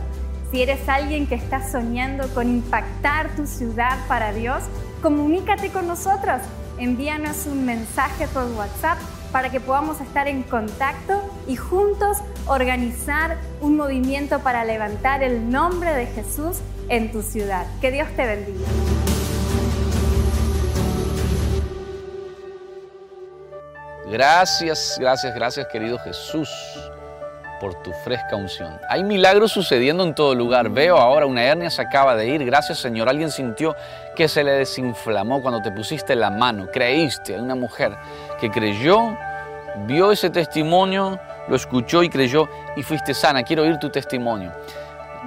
Si 0.51 0.61
eres 0.61 0.87
alguien 0.87 1.25
que 1.25 1.33
está 1.33 1.67
soñando 1.67 2.31
con 2.35 2.47
impactar 2.47 3.35
tu 3.35 3.47
ciudad 3.47 3.97
para 4.07 4.31
Dios, 4.31 4.61
comunícate 5.01 5.71
con 5.71 5.87
nosotros. 5.87 6.43
Envíanos 6.77 7.47
un 7.47 7.65
mensaje 7.65 8.27
por 8.27 8.43
WhatsApp 8.51 8.99
para 9.31 9.49
que 9.49 9.59
podamos 9.59 9.99
estar 9.99 10.27
en 10.27 10.43
contacto 10.43 11.23
y 11.47 11.55
juntos 11.55 12.17
organizar 12.45 13.39
un 13.59 13.75
movimiento 13.75 14.41
para 14.41 14.65
levantar 14.65 15.23
el 15.23 15.49
nombre 15.49 15.91
de 15.95 16.05
Jesús 16.05 16.57
en 16.89 17.11
tu 17.11 17.23
ciudad. 17.23 17.65
Que 17.81 17.89
Dios 17.89 18.09
te 18.15 18.27
bendiga. 18.27 18.98
Gracias, 24.09 24.97
gracias, 24.99 25.35
gracias 25.35 25.67
querido 25.67 25.99
Jesús 25.99 26.49
por 27.59 27.75
tu 27.83 27.91
fresca 27.91 28.35
unción. 28.35 28.79
Hay 28.89 29.03
milagros 29.03 29.51
sucediendo 29.51 30.03
en 30.03 30.15
todo 30.15 30.33
lugar. 30.33 30.69
Veo 30.69 30.97
ahora 30.97 31.27
una 31.27 31.43
hernia 31.43 31.69
se 31.69 31.81
acaba 31.81 32.15
de 32.15 32.27
ir. 32.27 32.43
Gracias 32.43 32.79
Señor. 32.79 33.07
Alguien 33.07 33.29
sintió 33.29 33.75
que 34.15 34.27
se 34.27 34.43
le 34.43 34.53
desinflamó 34.53 35.41
cuando 35.41 35.61
te 35.61 35.71
pusiste 35.71 36.15
la 36.15 36.31
mano. 36.31 36.67
Creíste. 36.71 37.35
Hay 37.35 37.41
una 37.41 37.55
mujer 37.55 37.95
que 38.39 38.49
creyó, 38.49 39.15
vio 39.85 40.11
ese 40.11 40.31
testimonio, 40.31 41.19
lo 41.47 41.55
escuchó 41.55 42.01
y 42.01 42.09
creyó 42.09 42.49
y 42.75 42.81
fuiste 42.81 43.13
sana. 43.13 43.43
Quiero 43.43 43.61
oír 43.61 43.77
tu 43.77 43.89
testimonio 43.91 44.51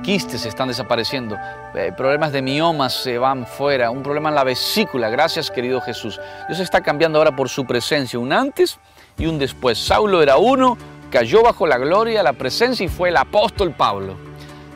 quistes 0.02 0.46
están 0.46 0.68
desapareciendo, 0.68 1.37
eh, 1.75 1.92
problemas 1.96 2.32
de 2.32 2.42
miomas 2.42 2.94
se 2.94 3.18
van 3.18 3.46
fuera, 3.46 3.90
un 3.90 4.02
problema 4.02 4.28
en 4.30 4.34
la 4.34 4.44
vesícula. 4.44 5.11
Gracias, 5.11 5.50
querido 5.50 5.80
Jesús. 5.80 6.20
Dios 6.49 6.61
está 6.61 6.80
cambiando 6.80 7.18
ahora 7.18 7.34
por 7.34 7.49
su 7.49 7.64
presencia, 7.64 8.18
un 8.18 8.32
antes 8.32 8.78
y 9.18 9.26
un 9.26 9.38
después. 9.38 9.78
Saulo 9.78 10.22
era 10.22 10.37
uno, 10.37 10.76
cayó 11.11 11.42
bajo 11.42 11.66
la 11.66 11.78
gloria, 11.78 12.22
la 12.22 12.32
presencia 12.32 12.84
y 12.84 12.88
fue 12.88 13.11
el 13.11 13.16
apóstol 13.16 13.72
Pablo. 13.72 14.16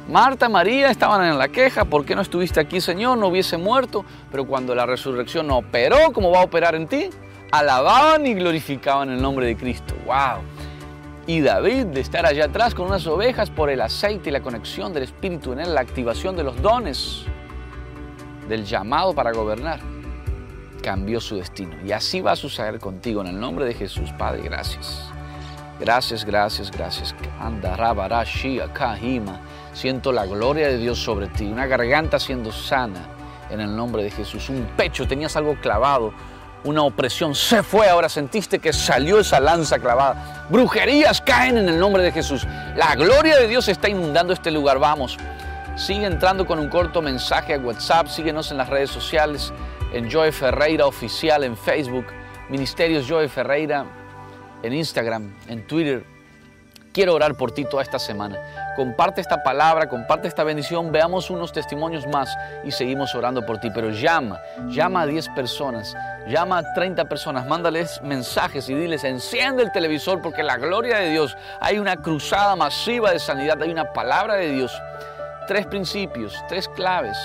Marta, 0.09 0.49
María 0.49 0.91
estaban 0.91 1.27
en 1.27 1.37
la 1.37 1.49
queja, 1.49 1.85
¿por 1.85 2.05
qué 2.05 2.15
no 2.15 2.23
estuviste 2.23 2.61
aquí, 2.61 2.81
Señor? 2.81 3.19
No 3.19 3.27
hubiese 3.27 3.57
muerto, 3.57 4.05
pero 4.31 4.47
cuando 4.47 4.73
la 4.75 4.87
resurrección 4.87 5.51
operó, 5.51 6.13
como 6.13 6.31
va 6.31 6.41
a 6.41 6.45
operar 6.45 6.77
en 6.77 6.87
ti, 6.87 7.11
alababan 7.51 8.25
y 8.25 8.35
glorificaban 8.35 9.11
el 9.11 9.21
nombre 9.21 9.47
de 9.47 9.57
Cristo. 9.57 9.95
¡Wow! 10.07 10.56
Y 11.27 11.41
David 11.41 11.87
de 11.87 12.01
estar 12.01 12.25
allá 12.25 12.45
atrás 12.45 12.75
con 12.75 12.87
unas 12.87 13.07
ovejas 13.07 13.51
por 13.51 13.69
el 13.69 13.81
aceite 13.81 14.31
y 14.31 14.33
la 14.33 14.41
conexión 14.41 14.93
del 14.93 15.03
Espíritu 15.03 15.53
en 15.53 15.61
él, 15.61 15.75
la 15.75 15.81
activación 15.81 16.37
de 16.37 16.45
los 16.45 16.61
dones, 16.63 17.25
del 18.49 18.65
llamado 18.65 19.13
para 19.13 19.33
gobernar, 19.33 19.81
cambió 20.83 21.21
su 21.21 21.37
destino. 21.37 21.75
Y 21.85 21.93
así 21.93 22.21
va 22.21 22.33
a 22.33 22.37
suceder 22.37 22.79
contigo 22.79 23.21
en 23.23 23.27
el 23.27 23.41
nombre 23.41 23.65
de 23.65 23.75
Jesús, 23.75 24.13
Padre, 24.17 24.43
gracias. 24.43 25.11
Gracias, 25.81 26.25
gracias, 26.25 26.71
gracias. 26.71 27.15
Siento 29.73 30.13
la 30.13 30.25
gloria 30.25 30.69
de 30.69 30.79
Dios 30.79 30.99
sobre 30.99 31.27
ti, 31.27 31.45
una 31.45 31.67
garganta 31.67 32.19
siendo 32.19 32.53
sana 32.53 33.09
en 33.51 33.61
el 33.61 33.77
nombre 33.77 34.03
de 34.03 34.11
Jesús, 34.11 34.49
un 34.49 34.65
pecho, 34.77 35.07
tenías 35.07 35.37
algo 35.37 35.55
clavado 35.61 36.13
una 36.67 36.83
opresión 36.83 37.35
se 37.35 37.63
fue, 37.63 37.89
ahora 37.89 38.09
sentiste 38.09 38.59
que 38.59 38.73
salió 38.73 39.21
esa 39.21 39.39
lanza 39.39 39.79
clavada. 39.79 40.47
Brujerías 40.51 41.21
caen 41.21 41.59
en 41.59 41.69
el 41.69 41.79
nombre 41.79 42.03
de 42.03 42.11
Jesús. 42.11 42.47
La 42.75 42.95
gloria 42.97 43.39
de 43.39 43.47
Dios 43.47 43.69
está 43.69 43.89
inundando 43.89 44.33
este 44.33 44.51
lugar. 44.51 44.81
Vamos, 44.81 45.17
sigue 45.77 46.07
entrando 46.07 46.45
con 46.45 46.59
un 46.59 46.69
corto 46.69 47.01
mensaje 47.01 47.55
a 47.55 47.59
WhatsApp, 47.59 48.09
síguenos 48.09 48.51
en 48.51 48.59
las 48.59 48.69
redes 48.69 48.91
sociales, 48.91 49.53
en 49.93 50.11
Joy 50.11 50.33
Ferreira 50.33 50.87
Oficial, 50.87 51.45
en 51.45 51.57
Facebook, 51.57 52.07
Ministerios 52.49 53.07
Joy 53.07 53.29
Ferreira, 53.29 53.87
en 54.63 54.73
Instagram, 54.73 55.35
en 55.49 55.67
Twitter. 55.69 56.05
Quiero 56.93 57.15
orar 57.15 57.37
por 57.37 57.53
ti 57.53 57.65
toda 57.65 57.85
esta 57.85 58.01
semana. 58.01 58.66
Comparte 58.77 59.23
esta 59.23 59.43
palabra, 59.43 59.89
comparte 59.89 60.29
esta 60.29 60.45
bendición, 60.45 60.93
veamos 60.93 61.31
unos 61.31 61.51
testimonios 61.51 62.07
más 62.07 62.37
y 62.63 62.71
seguimos 62.71 63.15
orando 63.15 63.45
por 63.47 63.59
ti. 63.59 63.71
Pero 63.71 63.89
llama, 63.89 64.39
llama 64.69 65.01
a 65.01 65.07
10 65.07 65.31
personas, 65.31 65.97
llama 66.27 66.59
a 66.59 66.75
30 66.75 67.07
personas, 67.07 67.47
mándales 67.47 68.03
mensajes 68.03 68.69
y 68.69 68.75
diles, 68.75 69.03
enciende 69.05 69.63
el 69.63 69.73
televisor 69.73 70.21
porque 70.21 70.43
la 70.43 70.59
gloria 70.59 70.99
de 70.99 71.09
Dios, 71.09 71.35
hay 71.59 71.79
una 71.79 71.97
cruzada 71.97 72.55
masiva 72.55 73.13
de 73.13 73.19
sanidad, 73.19 73.63
hay 73.63 73.71
una 73.71 73.95
palabra 73.95 74.35
de 74.35 74.51
Dios. 74.51 74.79
Tres 75.49 75.67
principios, 75.67 76.35
tres 76.47 76.69
claves. 76.69 77.17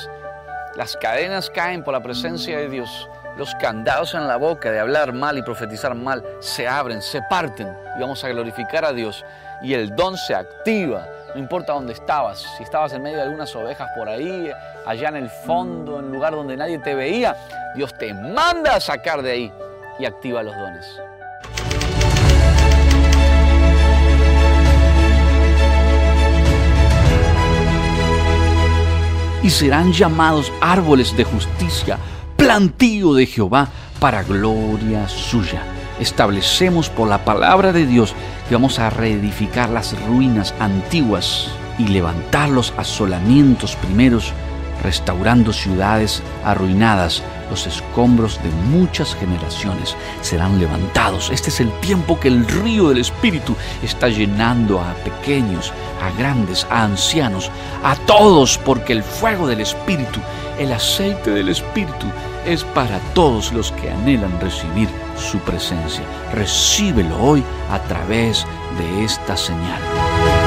Las 0.75 0.95
cadenas 0.95 1.49
caen 1.49 1.83
por 1.83 1.93
la 1.93 2.01
presencia 2.01 2.57
de 2.59 2.69
Dios. 2.69 3.09
Los 3.37 3.53
candados 3.55 4.13
en 4.13 4.25
la 4.27 4.37
boca 4.37 4.71
de 4.71 4.79
hablar 4.79 5.11
mal 5.11 5.37
y 5.37 5.41
profetizar 5.41 5.95
mal 5.95 6.23
se 6.39 6.65
abren, 6.67 7.01
se 7.01 7.21
parten 7.23 7.75
y 7.97 8.01
vamos 8.01 8.23
a 8.23 8.29
glorificar 8.29 8.85
a 8.85 8.93
Dios 8.93 9.25
y 9.61 9.73
el 9.73 9.95
don 9.95 10.17
se 10.17 10.35
activa. 10.35 11.07
No 11.33 11.39
importa 11.39 11.71
dónde 11.71 11.93
estabas, 11.93 12.45
si 12.57 12.63
estabas 12.63 12.91
en 12.91 13.03
medio 13.03 13.17
de 13.17 13.23
algunas 13.23 13.55
ovejas 13.55 13.89
por 13.95 14.09
ahí, 14.09 14.51
allá 14.85 15.09
en 15.09 15.15
el 15.15 15.29
fondo, 15.29 15.99
en 15.99 16.05
un 16.05 16.11
lugar 16.11 16.33
donde 16.33 16.57
nadie 16.57 16.77
te 16.79 16.93
veía, 16.93 17.37
Dios 17.73 17.93
te 17.97 18.13
manda 18.13 18.75
a 18.75 18.79
sacar 18.81 19.21
de 19.21 19.31
ahí 19.31 19.53
y 19.97 20.05
activa 20.05 20.43
los 20.43 20.53
dones. 20.53 20.85
Y 29.41 29.49
serán 29.49 29.93
llamados 29.93 30.51
árboles 30.59 31.15
de 31.15 31.23
justicia, 31.23 31.97
plantío 32.35 33.13
de 33.13 33.25
Jehová 33.25 33.69
para 33.99 34.21
gloria 34.23 35.07
suya 35.07 35.63
establecemos 36.01 36.89
por 36.89 37.07
la 37.07 37.23
palabra 37.23 37.71
de 37.71 37.85
Dios 37.85 38.13
que 38.49 38.55
vamos 38.55 38.79
a 38.79 38.89
reedificar 38.89 39.69
las 39.69 39.97
ruinas 40.07 40.53
antiguas 40.59 41.49
y 41.77 41.87
levantar 41.87 42.49
los 42.49 42.73
asolamientos 42.75 43.75
primeros, 43.75 44.33
restaurando 44.81 45.53
ciudades 45.53 46.21
arruinadas. 46.43 47.23
Los 47.49 47.67
escombros 47.67 48.41
de 48.43 48.49
muchas 48.69 49.13
generaciones 49.15 49.95
serán 50.21 50.59
levantados. 50.59 51.29
Este 51.31 51.49
es 51.49 51.59
el 51.59 51.71
tiempo 51.81 52.19
que 52.19 52.29
el 52.29 52.47
río 52.47 52.89
del 52.89 52.99
Espíritu 52.99 53.55
está 53.83 54.07
llenando 54.07 54.79
a 54.79 54.93
pequeños, 55.03 55.73
a 56.01 56.17
grandes, 56.17 56.65
a 56.69 56.83
ancianos, 56.83 57.51
a 57.83 57.95
todos, 58.07 58.57
porque 58.57 58.93
el 58.93 59.03
fuego 59.03 59.47
del 59.47 59.59
Espíritu, 59.59 60.21
el 60.59 60.71
aceite 60.71 61.31
del 61.31 61.49
Espíritu, 61.49 62.07
es 62.45 62.63
para 62.63 62.99
todos 63.13 63.51
los 63.51 63.71
que 63.73 63.91
anhelan 63.91 64.39
recibir 64.39 64.89
su 65.17 65.37
presencia. 65.39 66.03
Recíbelo 66.33 67.21
hoy 67.21 67.43
a 67.69 67.79
través 67.79 68.45
de 68.77 69.03
esta 69.03 69.37
señal. 69.37 70.40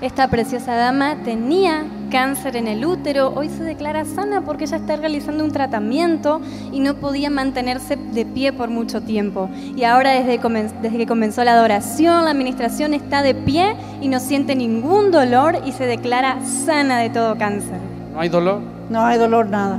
Esta 0.00 0.28
preciosa 0.28 0.76
dama 0.76 1.16
tenía 1.24 1.84
cáncer 2.10 2.56
en 2.56 2.68
el 2.68 2.86
útero, 2.86 3.34
hoy 3.36 3.50
se 3.50 3.62
declara 3.62 4.06
sana 4.06 4.40
porque 4.40 4.64
ella 4.64 4.78
está 4.78 4.96
realizando 4.96 5.44
un 5.44 5.52
tratamiento 5.52 6.40
y 6.72 6.80
no 6.80 6.94
podía 6.94 7.28
mantenerse 7.28 7.96
de 7.96 8.24
pie 8.24 8.54
por 8.54 8.70
mucho 8.70 9.02
tiempo. 9.02 9.50
Y 9.76 9.84
ahora 9.84 10.12
desde, 10.12 10.40
desde 10.80 10.96
que 10.96 11.06
comenzó 11.06 11.44
la 11.44 11.52
adoración, 11.52 12.24
la 12.24 12.30
administración 12.30 12.94
está 12.94 13.22
de 13.22 13.34
pie 13.34 13.76
y 14.00 14.08
no 14.08 14.20
siente 14.20 14.56
ningún 14.56 15.10
dolor 15.10 15.58
y 15.66 15.72
se 15.72 15.84
declara 15.84 16.38
sana 16.46 16.98
de 17.00 17.10
todo 17.10 17.36
cáncer. 17.36 17.78
¿No 18.14 18.20
hay 18.20 18.30
dolor? 18.30 18.62
No 18.88 19.04
hay 19.04 19.18
dolor, 19.18 19.50
nada. 19.50 19.78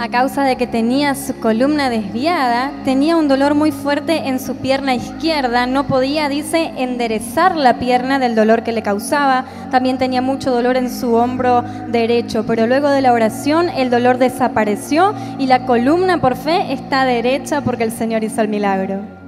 A 0.00 0.08
causa 0.08 0.44
de 0.44 0.56
que 0.56 0.66
tenía 0.66 1.14
su 1.14 1.38
columna 1.40 1.90
desviada, 1.90 2.72
tenía 2.86 3.18
un 3.18 3.28
dolor 3.28 3.54
muy 3.54 3.70
fuerte 3.70 4.28
en 4.28 4.40
su 4.40 4.56
pierna 4.56 4.94
izquierda, 4.94 5.66
no 5.66 5.86
podía, 5.86 6.30
dice, 6.30 6.72
enderezar 6.78 7.54
la 7.54 7.78
pierna 7.78 8.18
del 8.18 8.34
dolor 8.34 8.62
que 8.62 8.72
le 8.72 8.82
causaba, 8.82 9.44
también 9.70 9.98
tenía 9.98 10.22
mucho 10.22 10.52
dolor 10.52 10.78
en 10.78 10.88
su 10.88 11.12
hombro 11.12 11.62
derecho, 11.88 12.46
pero 12.46 12.66
luego 12.66 12.88
de 12.88 13.02
la 13.02 13.12
oración 13.12 13.68
el 13.68 13.90
dolor 13.90 14.16
desapareció 14.16 15.14
y 15.38 15.46
la 15.46 15.66
columna 15.66 16.18
por 16.18 16.34
fe 16.34 16.72
está 16.72 17.04
derecha 17.04 17.60
porque 17.60 17.84
el 17.84 17.92
Señor 17.92 18.24
hizo 18.24 18.40
el 18.40 18.48
milagro. 18.48 19.19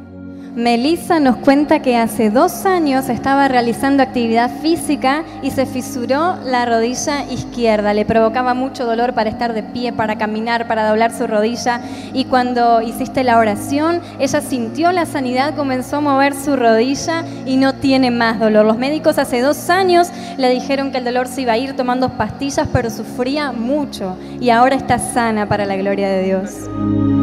Melissa 0.54 1.18
nos 1.18 1.36
cuenta 1.36 1.80
que 1.80 1.96
hace 1.96 2.28
dos 2.28 2.66
años 2.66 3.08
estaba 3.08 3.48
realizando 3.48 4.02
actividad 4.02 4.50
física 4.60 5.24
y 5.40 5.50
se 5.50 5.64
fisuró 5.64 6.36
la 6.44 6.66
rodilla 6.66 7.24
izquierda. 7.30 7.94
Le 7.94 8.04
provocaba 8.04 8.52
mucho 8.52 8.84
dolor 8.84 9.14
para 9.14 9.30
estar 9.30 9.54
de 9.54 9.62
pie, 9.62 9.94
para 9.94 10.18
caminar, 10.18 10.68
para 10.68 10.86
doblar 10.86 11.10
su 11.16 11.26
rodilla. 11.26 11.80
Y 12.12 12.26
cuando 12.26 12.82
hiciste 12.82 13.24
la 13.24 13.38
oración, 13.38 14.02
ella 14.18 14.42
sintió 14.42 14.92
la 14.92 15.06
sanidad, 15.06 15.54
comenzó 15.54 15.96
a 15.96 16.00
mover 16.00 16.34
su 16.34 16.54
rodilla 16.54 17.24
y 17.46 17.56
no 17.56 17.72
tiene 17.72 18.10
más 18.10 18.38
dolor. 18.38 18.66
Los 18.66 18.76
médicos 18.76 19.16
hace 19.16 19.40
dos 19.40 19.70
años 19.70 20.08
le 20.36 20.50
dijeron 20.50 20.92
que 20.92 20.98
el 20.98 21.04
dolor 21.04 21.28
se 21.28 21.42
iba 21.42 21.54
a 21.54 21.58
ir 21.58 21.74
tomando 21.76 22.10
pastillas, 22.18 22.68
pero 22.70 22.90
sufría 22.90 23.52
mucho. 23.52 24.18
Y 24.38 24.50
ahora 24.50 24.76
está 24.76 24.98
sana 24.98 25.48
para 25.48 25.64
la 25.64 25.76
gloria 25.76 26.10
de 26.10 26.22
Dios. 26.24 27.21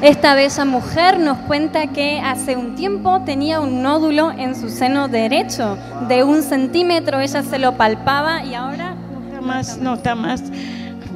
Esta 0.00 0.36
bella 0.36 0.64
mujer 0.64 1.18
nos 1.18 1.38
cuenta 1.38 1.88
que 1.88 2.20
hace 2.20 2.54
un 2.54 2.76
tiempo 2.76 3.20
tenía 3.24 3.58
un 3.58 3.82
nódulo 3.82 4.30
en 4.30 4.54
su 4.54 4.68
seno 4.68 5.08
derecho 5.08 5.76
de 6.06 6.22
un 6.22 6.42
centímetro, 6.42 7.18
ella 7.18 7.42
se 7.42 7.58
lo 7.58 7.72
palpaba 7.76 8.44
y 8.44 8.54
ahora... 8.54 8.94
No 8.94 9.26
está 9.26 9.40
más, 9.40 9.78
no 9.78 9.94
está 9.94 10.14
más. 10.14 10.42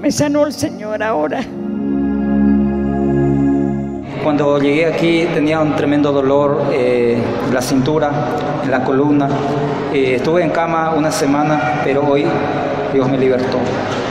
Me 0.00 0.10
sanó 0.10 0.46
el 0.46 0.52
Señor 0.52 1.00
ahora. 1.00 1.42
Cuando 4.24 4.58
llegué 4.58 4.86
aquí 4.86 5.28
tenía 5.32 5.60
un 5.60 5.76
tremendo 5.76 6.10
dolor 6.10 6.70
eh, 6.72 7.22
en 7.46 7.54
la 7.54 7.62
cintura, 7.62 8.10
en 8.64 8.70
la 8.70 8.82
columna. 8.82 9.28
Eh, 9.94 10.16
estuve 10.16 10.42
en 10.42 10.50
cama 10.50 10.92
una 10.96 11.12
semana, 11.12 11.82
pero 11.84 12.04
hoy 12.04 12.26
Dios 12.92 13.08
me 13.08 13.16
libertó. 13.16 13.58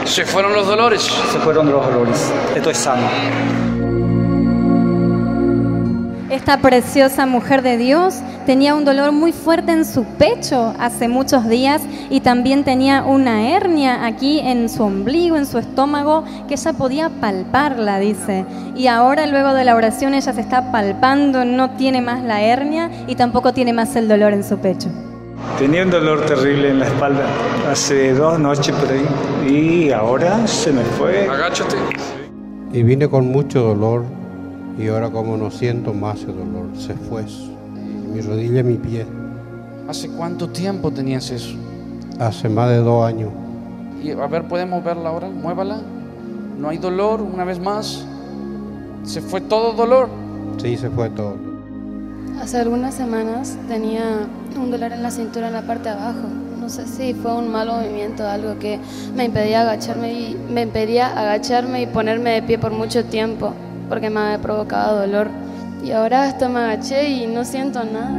¿Se 0.04 0.24
fueron 0.24 0.54
los 0.54 0.66
dolores? 0.66 1.02
Se 1.02 1.38
fueron 1.40 1.70
los 1.70 1.84
dolores. 1.84 2.32
Estoy 2.56 2.74
sano. 2.74 3.02
Esta 6.32 6.56
preciosa 6.56 7.26
mujer 7.26 7.60
de 7.60 7.76
Dios 7.76 8.14
tenía 8.46 8.74
un 8.74 8.86
dolor 8.86 9.12
muy 9.12 9.32
fuerte 9.32 9.70
en 9.70 9.84
su 9.84 10.04
pecho 10.16 10.72
hace 10.78 11.06
muchos 11.06 11.46
días 11.46 11.82
y 12.08 12.20
también 12.20 12.64
tenía 12.64 13.02
una 13.02 13.50
hernia 13.50 14.06
aquí 14.06 14.38
en 14.38 14.70
su 14.70 14.82
ombligo, 14.82 15.36
en 15.36 15.44
su 15.44 15.58
estómago, 15.58 16.24
que 16.48 16.54
ella 16.54 16.72
podía 16.72 17.10
palparla, 17.10 17.98
dice. 17.98 18.46
Y 18.74 18.86
ahora 18.86 19.26
luego 19.26 19.52
de 19.52 19.66
la 19.66 19.76
oración 19.76 20.14
ella 20.14 20.32
se 20.32 20.40
está 20.40 20.72
palpando, 20.72 21.44
no 21.44 21.72
tiene 21.72 22.00
más 22.00 22.22
la 22.22 22.40
hernia 22.40 22.90
y 23.06 23.14
tampoco 23.14 23.52
tiene 23.52 23.74
más 23.74 23.94
el 23.96 24.08
dolor 24.08 24.32
en 24.32 24.42
su 24.42 24.56
pecho. 24.56 24.88
Tenía 25.58 25.82
un 25.82 25.90
dolor 25.90 26.24
terrible 26.24 26.70
en 26.70 26.78
la 26.78 26.86
espalda 26.86 27.26
hace 27.70 28.14
dos 28.14 28.38
noches 28.38 28.74
por 28.74 28.88
ahí 28.88 29.52
y 29.54 29.90
ahora 29.90 30.46
se 30.46 30.72
me 30.72 30.82
fue. 30.82 31.28
Agáchate. 31.28 31.76
Y 32.72 32.82
vine 32.82 33.06
con 33.06 33.26
mucho 33.26 33.60
dolor 33.60 34.21
y 34.78 34.88
ahora 34.88 35.10
como 35.10 35.36
no 35.36 35.50
siento 35.50 35.92
más 35.92 36.22
el 36.22 36.36
dolor, 36.36 36.66
se 36.76 36.94
fue. 36.94 37.24
Mi 38.12 38.20
rodilla 38.20 38.60
y 38.60 38.64
mi 38.64 38.76
pie. 38.76 39.06
¿Hace 39.88 40.08
cuánto 40.08 40.48
tiempo 40.48 40.90
tenías 40.90 41.30
eso? 41.30 41.54
Hace 42.18 42.48
más 42.48 42.70
de 42.70 42.78
dos 42.78 43.06
años. 43.06 43.30
Y 44.02 44.10
a 44.10 44.26
ver, 44.26 44.48
podemos 44.48 44.82
verla 44.82 45.10
ahora, 45.10 45.28
muévala. 45.28 45.80
No 46.58 46.68
hay 46.68 46.78
dolor, 46.78 47.20
una 47.20 47.44
vez 47.44 47.58
más. 47.58 48.04
¿Se 49.04 49.20
fue 49.20 49.40
todo 49.40 49.72
dolor? 49.72 50.08
Sí, 50.58 50.76
se 50.76 50.90
fue 50.90 51.10
todo. 51.10 51.36
Hace 52.40 52.58
algunas 52.58 52.94
semanas 52.94 53.56
tenía 53.68 54.26
un 54.56 54.70
dolor 54.70 54.92
en 54.92 55.02
la 55.02 55.10
cintura 55.10 55.48
en 55.48 55.54
la 55.54 55.62
parte 55.62 55.88
de 55.88 55.94
abajo. 55.94 56.28
No 56.60 56.68
sé 56.68 56.86
si 56.86 57.14
fue 57.14 57.34
un 57.34 57.50
mal 57.50 57.68
movimiento, 57.68 58.26
algo 58.26 58.58
que 58.58 58.78
me 59.16 59.24
impedía 59.24 59.62
agacharme 59.62 60.12
y 60.12 60.36
me 60.52 60.62
impedía 60.62 61.08
agacharme 61.08 61.82
y 61.82 61.86
ponerme 61.86 62.30
de 62.30 62.42
pie 62.42 62.58
por 62.58 62.72
mucho 62.72 63.04
tiempo 63.04 63.52
porque 63.92 64.08
me 64.08 64.20
había 64.20 64.38
provocado 64.38 65.00
dolor. 65.00 65.28
Y 65.84 65.90
ahora 65.90 66.24
hasta 66.24 66.48
me 66.48 66.60
agaché 66.60 67.10
y 67.10 67.26
no 67.26 67.44
siento 67.44 67.84
nada. 67.84 68.16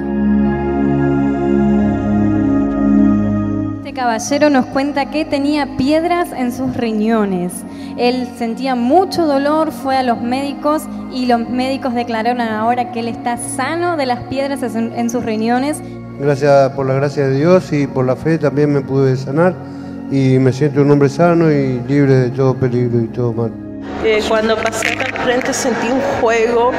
Este 3.77 3.91
caballero 3.93 4.51
nos 4.51 4.67
cuenta 4.67 5.09
que 5.09 5.25
tenía 5.25 5.75
piedras 5.75 6.31
en 6.31 6.51
sus 6.51 6.77
riñones. 6.77 7.53
Él 7.97 8.27
sentía 8.37 8.75
mucho 8.75 9.25
dolor, 9.25 9.71
fue 9.71 9.97
a 9.97 10.03
los 10.03 10.21
médicos 10.21 10.83
y 11.11 11.25
los 11.25 11.49
médicos 11.49 11.95
declararon 11.95 12.39
ahora 12.39 12.91
que 12.91 12.99
él 12.99 13.07
está 13.07 13.37
sano 13.37 13.97
de 13.97 14.05
las 14.05 14.19
piedras 14.25 14.61
en 14.75 15.09
sus 15.09 15.25
riñones. 15.25 15.81
Gracias 16.19 16.69
por 16.73 16.85
la 16.85 16.93
gracia 16.93 17.27
de 17.29 17.37
Dios 17.37 17.73
y 17.73 17.87
por 17.87 18.05
la 18.05 18.15
fe 18.15 18.37
también 18.37 18.71
me 18.71 18.81
pude 18.81 19.17
sanar 19.17 19.55
y 20.11 20.37
me 20.37 20.53
siento 20.53 20.83
un 20.83 20.91
hombre 20.91 21.09
sano 21.09 21.51
y 21.51 21.81
libre 21.87 22.13
de 22.13 22.29
todo 22.29 22.53
peligro 22.53 23.01
y 23.01 23.07
todo 23.07 23.33
mal. 23.33 23.62
Eh, 24.03 24.21
cuando 24.27 24.57
pasé 24.57 24.89
acá 24.89 25.05
al 25.05 25.23
frente 25.23 25.53
sentí 25.53 25.87
un 25.87 26.01
juego 26.19 26.71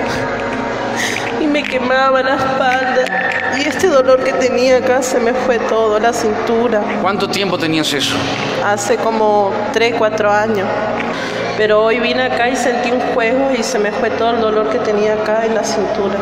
y 1.40 1.46
me 1.46 1.62
quemaba 1.62 2.22
la 2.22 2.36
espalda. 2.36 3.04
Y 3.58 3.68
este 3.68 3.86
dolor 3.88 4.22
que 4.24 4.32
tenía 4.32 4.78
acá 4.78 5.02
se 5.02 5.18
me 5.18 5.32
fue 5.32 5.58
todo, 5.58 5.98
la 5.98 6.12
cintura. 6.12 6.82
¿Cuánto 7.00 7.28
tiempo 7.28 7.56
tenías 7.56 7.92
eso? 7.92 8.14
Hace 8.64 8.96
como 8.96 9.52
3, 9.72 9.94
4 9.96 10.30
años. 10.30 10.66
Pero 11.56 11.84
hoy 11.84 12.00
vine 12.00 12.24
acá 12.24 12.48
y 12.48 12.56
sentí 12.56 12.90
un 12.90 13.00
juego 13.14 13.52
y 13.56 13.62
se 13.62 13.78
me 13.78 13.92
fue 13.92 14.10
todo 14.10 14.30
el 14.30 14.40
dolor 14.40 14.70
que 14.70 14.78
tenía 14.80 15.14
acá 15.14 15.46
en 15.46 15.54
la 15.54 15.62
cintura. 15.62 16.16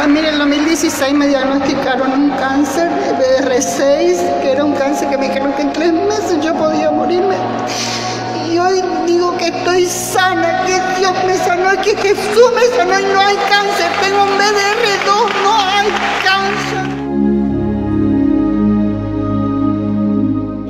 Ah, 0.00 0.06
mire, 0.06 0.28
en 0.28 0.34
el 0.34 0.38
2016 0.38 1.14
me 1.14 1.26
diagnosticaron 1.26 2.12
un 2.12 2.30
cáncer 2.30 2.88
de 2.90 3.44
BR6, 3.44 4.40
que 4.42 4.52
era 4.52 4.64
un 4.64 4.74
cáncer 4.74 5.08
que 5.08 5.18
me 5.18 5.26
dijeron 5.28 5.52
que 5.54 5.62
en 5.62 5.72
tres 5.72 5.92
meses 5.92 6.40
yo 6.42 6.54
podía 6.54 6.90
morirme 6.90 7.34
y 8.56 8.58
hoy 8.58 8.82
digo 9.06 9.36
que 9.36 9.48
estoy 9.48 9.84
sana, 9.84 10.64
que 10.64 10.80
Dios 10.98 11.12
me 11.26 11.34
sanó, 11.34 11.78
que 11.82 11.94
Jesús 11.94 12.52
me 12.54 12.64
sanó 12.74 12.98
y 12.98 13.04
no 13.12 13.20
hay 13.20 13.36
cáncer. 13.36 13.90
Tengo 14.00 14.22
un 14.22 14.30
BDR2, 14.30 15.10
no 15.44 15.52
hay 15.74 15.88
cáncer. 16.24 16.84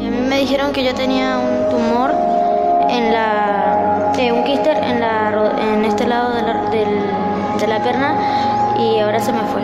Y 0.03 0.07
a 0.07 0.11
mí 0.11 0.29
me 0.29 0.40
dijeron 0.40 0.72
que 0.72 0.83
yo 0.85 0.94
tenía 0.94 1.38
un 1.38 1.70
tumor 1.70 2.11
en 2.90 3.12
la, 3.12 4.12
eh, 4.18 4.33
un 4.33 4.42
quiste 4.42 4.70
en, 4.70 5.01
la, 5.01 5.53
en 5.61 5.85
este 5.85 6.09
lado 6.09 6.35
de 6.35 6.42
la, 6.42 6.55
de 7.61 7.66
la 7.68 7.83
pierna 7.85 8.75
y 8.81 8.99
ahora 8.99 9.20
se 9.20 9.33
me 9.33 9.42
fue. 9.53 9.62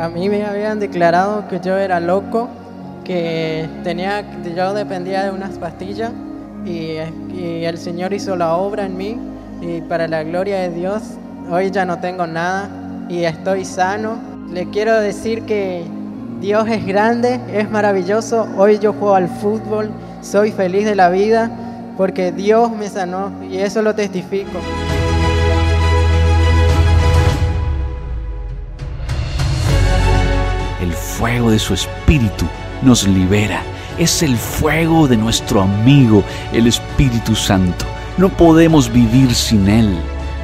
A 0.00 0.08
mí 0.08 0.28
me 0.28 0.44
habían 0.44 0.80
declarado 0.80 1.46
que 1.46 1.60
yo 1.60 1.76
era 1.76 2.00
loco 2.00 2.48
que 3.04 3.68
tenía, 3.82 4.24
yo 4.56 4.74
dependía 4.74 5.24
de 5.24 5.30
unas 5.30 5.58
pastillas 5.58 6.12
y, 6.64 6.96
y, 7.34 7.64
el 7.64 7.78
Señor 7.78 8.12
hizo 8.12 8.36
la 8.36 8.54
obra 8.56 8.86
en 8.86 8.96
mí 8.96 9.16
y 9.60 9.80
para 9.82 10.06
la 10.08 10.22
gloria 10.22 10.60
de 10.60 10.70
Dios 10.70 11.02
hoy 11.50 11.70
ya 11.70 11.84
no 11.84 11.98
tengo 11.98 12.26
nada 12.26 12.68
y 13.08 13.24
estoy 13.24 13.64
sano. 13.64 14.18
Le 14.52 14.68
quiero 14.70 15.00
decir 15.00 15.42
que 15.42 15.84
Dios 16.40 16.68
es 16.68 16.84
grande, 16.86 17.40
es 17.52 17.70
maravilloso. 17.70 18.46
Hoy 18.56 18.78
yo 18.78 18.92
juego 18.92 19.14
al 19.14 19.28
fútbol, 19.28 19.90
soy 20.20 20.52
feliz 20.52 20.84
de 20.84 20.94
la 20.94 21.08
vida 21.08 21.50
porque 21.96 22.32
Dios 22.32 22.70
me 22.70 22.88
sanó 22.88 23.32
y 23.50 23.58
eso 23.58 23.82
lo 23.82 23.94
testifico. 23.94 24.58
El 30.80 30.92
fuego 30.92 31.50
de 31.50 31.58
su 31.58 31.74
espíritu 31.74 32.46
nos 32.82 33.06
libera. 33.06 33.62
Es 33.98 34.22
el 34.22 34.36
fuego 34.36 35.06
de 35.08 35.16
nuestro 35.16 35.62
amigo, 35.62 36.24
el 36.52 36.66
Espíritu 36.66 37.34
Santo. 37.34 37.84
No 38.16 38.28
podemos 38.28 38.92
vivir 38.92 39.34
sin 39.34 39.68
Él. 39.68 39.96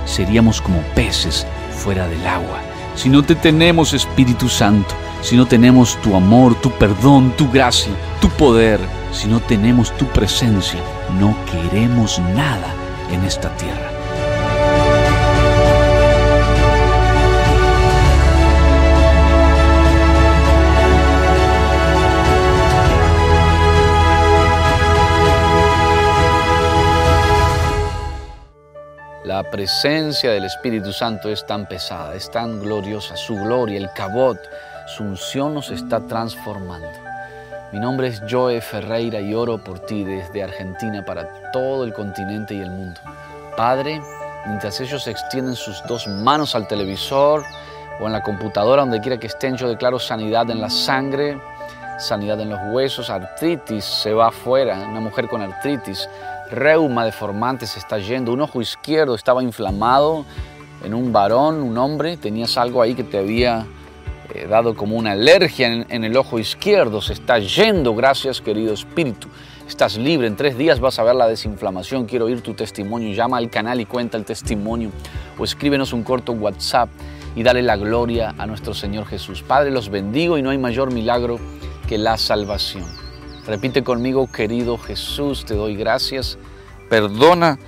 Seríamos 0.04 0.60
como 0.60 0.80
peces 0.94 1.46
fuera 1.70 2.06
del 2.08 2.26
agua. 2.26 2.60
Si 2.94 3.08
no 3.08 3.22
te 3.22 3.34
tenemos, 3.34 3.92
Espíritu 3.92 4.48
Santo, 4.48 4.94
si 5.22 5.36
no 5.36 5.46
tenemos 5.46 6.00
tu 6.02 6.16
amor, 6.16 6.54
tu 6.56 6.70
perdón, 6.70 7.32
tu 7.36 7.50
gracia, 7.50 7.92
tu 8.20 8.28
poder, 8.30 8.80
si 9.12 9.28
no 9.28 9.40
tenemos 9.40 9.96
tu 9.96 10.06
presencia, 10.06 10.80
no 11.18 11.36
queremos 11.50 12.18
nada 12.34 12.74
en 13.10 13.24
esta 13.24 13.54
tierra. 13.56 13.97
La 29.48 29.52
presencia 29.52 30.30
del 30.30 30.44
Espíritu 30.44 30.92
Santo 30.92 31.30
es 31.30 31.46
tan 31.46 31.64
pesada, 31.64 32.14
es 32.14 32.30
tan 32.30 32.60
gloriosa, 32.60 33.16
su 33.16 33.34
gloria, 33.34 33.78
el 33.78 33.90
cabot, 33.94 34.38
su 34.86 35.04
unción 35.04 35.54
nos 35.54 35.70
está 35.70 36.00
transformando. 36.00 36.86
Mi 37.72 37.80
nombre 37.80 38.08
es 38.08 38.20
Joe 38.28 38.60
Ferreira 38.60 39.22
y 39.22 39.32
oro 39.32 39.56
por 39.56 39.78
ti 39.78 40.04
desde 40.04 40.42
Argentina 40.42 41.02
para 41.02 41.50
todo 41.50 41.84
el 41.84 41.94
continente 41.94 42.52
y 42.52 42.60
el 42.60 42.70
mundo. 42.70 43.00
Padre, 43.56 44.02
mientras 44.44 44.82
ellos 44.82 45.06
extienden 45.06 45.56
sus 45.56 45.82
dos 45.88 46.06
manos 46.06 46.54
al 46.54 46.68
televisor 46.68 47.42
o 48.00 48.06
en 48.06 48.12
la 48.12 48.22
computadora, 48.22 48.82
donde 48.82 49.00
quiera 49.00 49.16
que 49.16 49.28
estén, 49.28 49.56
yo 49.56 49.66
declaro 49.66 49.98
sanidad 49.98 50.50
en 50.50 50.60
la 50.60 50.68
sangre, 50.68 51.40
sanidad 51.98 52.38
en 52.38 52.50
los 52.50 52.60
huesos, 52.70 53.08
artritis 53.08 53.82
se 53.86 54.12
va 54.12 54.28
afuera, 54.28 54.76
una 54.90 55.00
mujer 55.00 55.26
con 55.26 55.40
artritis, 55.40 56.06
reuma 56.50 57.04
deformante 57.04 57.66
se 57.66 57.78
está 57.78 57.98
yendo, 57.98 58.32
un 58.32 58.40
ojo 58.40 58.60
izquierdo 58.60 59.14
estaba 59.14 59.42
inflamado 59.42 60.24
en 60.84 60.94
un 60.94 61.12
varón, 61.12 61.62
un 61.62 61.76
hombre, 61.78 62.16
tenías 62.16 62.56
algo 62.56 62.82
ahí 62.82 62.94
que 62.94 63.04
te 63.04 63.18
había 63.18 63.66
eh, 64.34 64.46
dado 64.46 64.74
como 64.74 64.96
una 64.96 65.12
alergia 65.12 65.72
en, 65.72 65.86
en 65.88 66.04
el 66.04 66.16
ojo 66.16 66.38
izquierdo, 66.38 67.00
se 67.00 67.14
está 67.14 67.38
yendo, 67.38 67.94
gracias 67.94 68.40
querido 68.40 68.74
Espíritu. 68.74 69.28
Estás 69.68 69.98
libre, 69.98 70.26
en 70.26 70.34
tres 70.34 70.56
días 70.56 70.80
vas 70.80 70.98
a 70.98 71.02
ver 71.02 71.14
la 71.14 71.28
desinflamación, 71.28 72.06
quiero 72.06 72.24
oír 72.24 72.40
tu 72.40 72.54
testimonio, 72.54 73.12
llama 73.12 73.36
al 73.36 73.50
canal 73.50 73.80
y 73.80 73.84
cuenta 73.84 74.16
el 74.16 74.24
testimonio. 74.24 74.90
O 75.38 75.44
escríbenos 75.44 75.92
un 75.92 76.04
corto 76.04 76.32
WhatsApp 76.32 76.88
y 77.36 77.42
dale 77.42 77.62
la 77.62 77.76
gloria 77.76 78.34
a 78.38 78.46
nuestro 78.46 78.72
Señor 78.72 79.04
Jesús. 79.04 79.42
Padre, 79.42 79.70
los 79.70 79.90
bendigo 79.90 80.38
y 80.38 80.42
no 80.42 80.50
hay 80.50 80.58
mayor 80.58 80.90
milagro 80.90 81.38
que 81.86 81.98
la 81.98 82.16
salvación. 82.16 83.07
Repite 83.48 83.82
conmigo, 83.82 84.30
querido 84.30 84.76
Jesús, 84.76 85.46
te 85.46 85.54
doy 85.54 85.74
gracias. 85.74 86.36
Perdona 86.90 87.58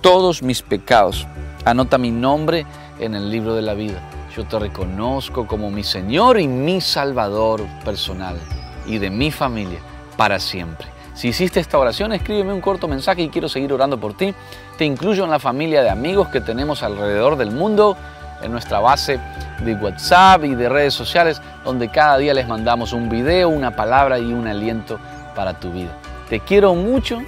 todos 0.00 0.42
mis 0.42 0.62
pecados. 0.62 1.28
Anota 1.64 1.96
mi 1.96 2.10
nombre 2.10 2.66
en 2.98 3.14
el 3.14 3.30
libro 3.30 3.54
de 3.54 3.62
la 3.62 3.74
vida. 3.74 4.02
Yo 4.36 4.44
te 4.46 4.58
reconozco 4.58 5.46
como 5.46 5.70
mi 5.70 5.84
Señor 5.84 6.40
y 6.40 6.48
mi 6.48 6.80
Salvador 6.80 7.62
personal 7.84 8.36
y 8.84 8.98
de 8.98 9.10
mi 9.10 9.30
familia 9.30 9.78
para 10.16 10.40
siempre. 10.40 10.88
Si 11.14 11.28
hiciste 11.28 11.60
esta 11.60 11.78
oración, 11.78 12.12
escríbeme 12.12 12.52
un 12.52 12.60
corto 12.60 12.88
mensaje 12.88 13.22
y 13.22 13.28
quiero 13.28 13.48
seguir 13.48 13.72
orando 13.72 13.96
por 14.00 14.16
ti. 14.16 14.34
Te 14.76 14.84
incluyo 14.84 15.22
en 15.22 15.30
la 15.30 15.38
familia 15.38 15.82
de 15.82 15.90
amigos 15.90 16.28
que 16.30 16.40
tenemos 16.40 16.82
alrededor 16.82 17.36
del 17.36 17.52
mundo, 17.52 17.96
en 18.42 18.50
nuestra 18.50 18.80
base 18.80 19.20
de 19.64 19.74
WhatsApp 19.74 20.44
y 20.44 20.56
de 20.56 20.68
redes 20.68 20.94
sociales, 20.94 21.40
donde 21.64 21.88
cada 21.88 22.18
día 22.18 22.34
les 22.34 22.48
mandamos 22.48 22.92
un 22.92 23.08
video, 23.08 23.48
una 23.48 23.70
palabra 23.70 24.18
y 24.18 24.32
un 24.32 24.48
aliento 24.48 24.98
para 25.38 25.60
tu 25.60 25.70
vida. 25.70 25.92
Te 26.28 26.40
quiero 26.40 26.74
mucho 26.74 27.22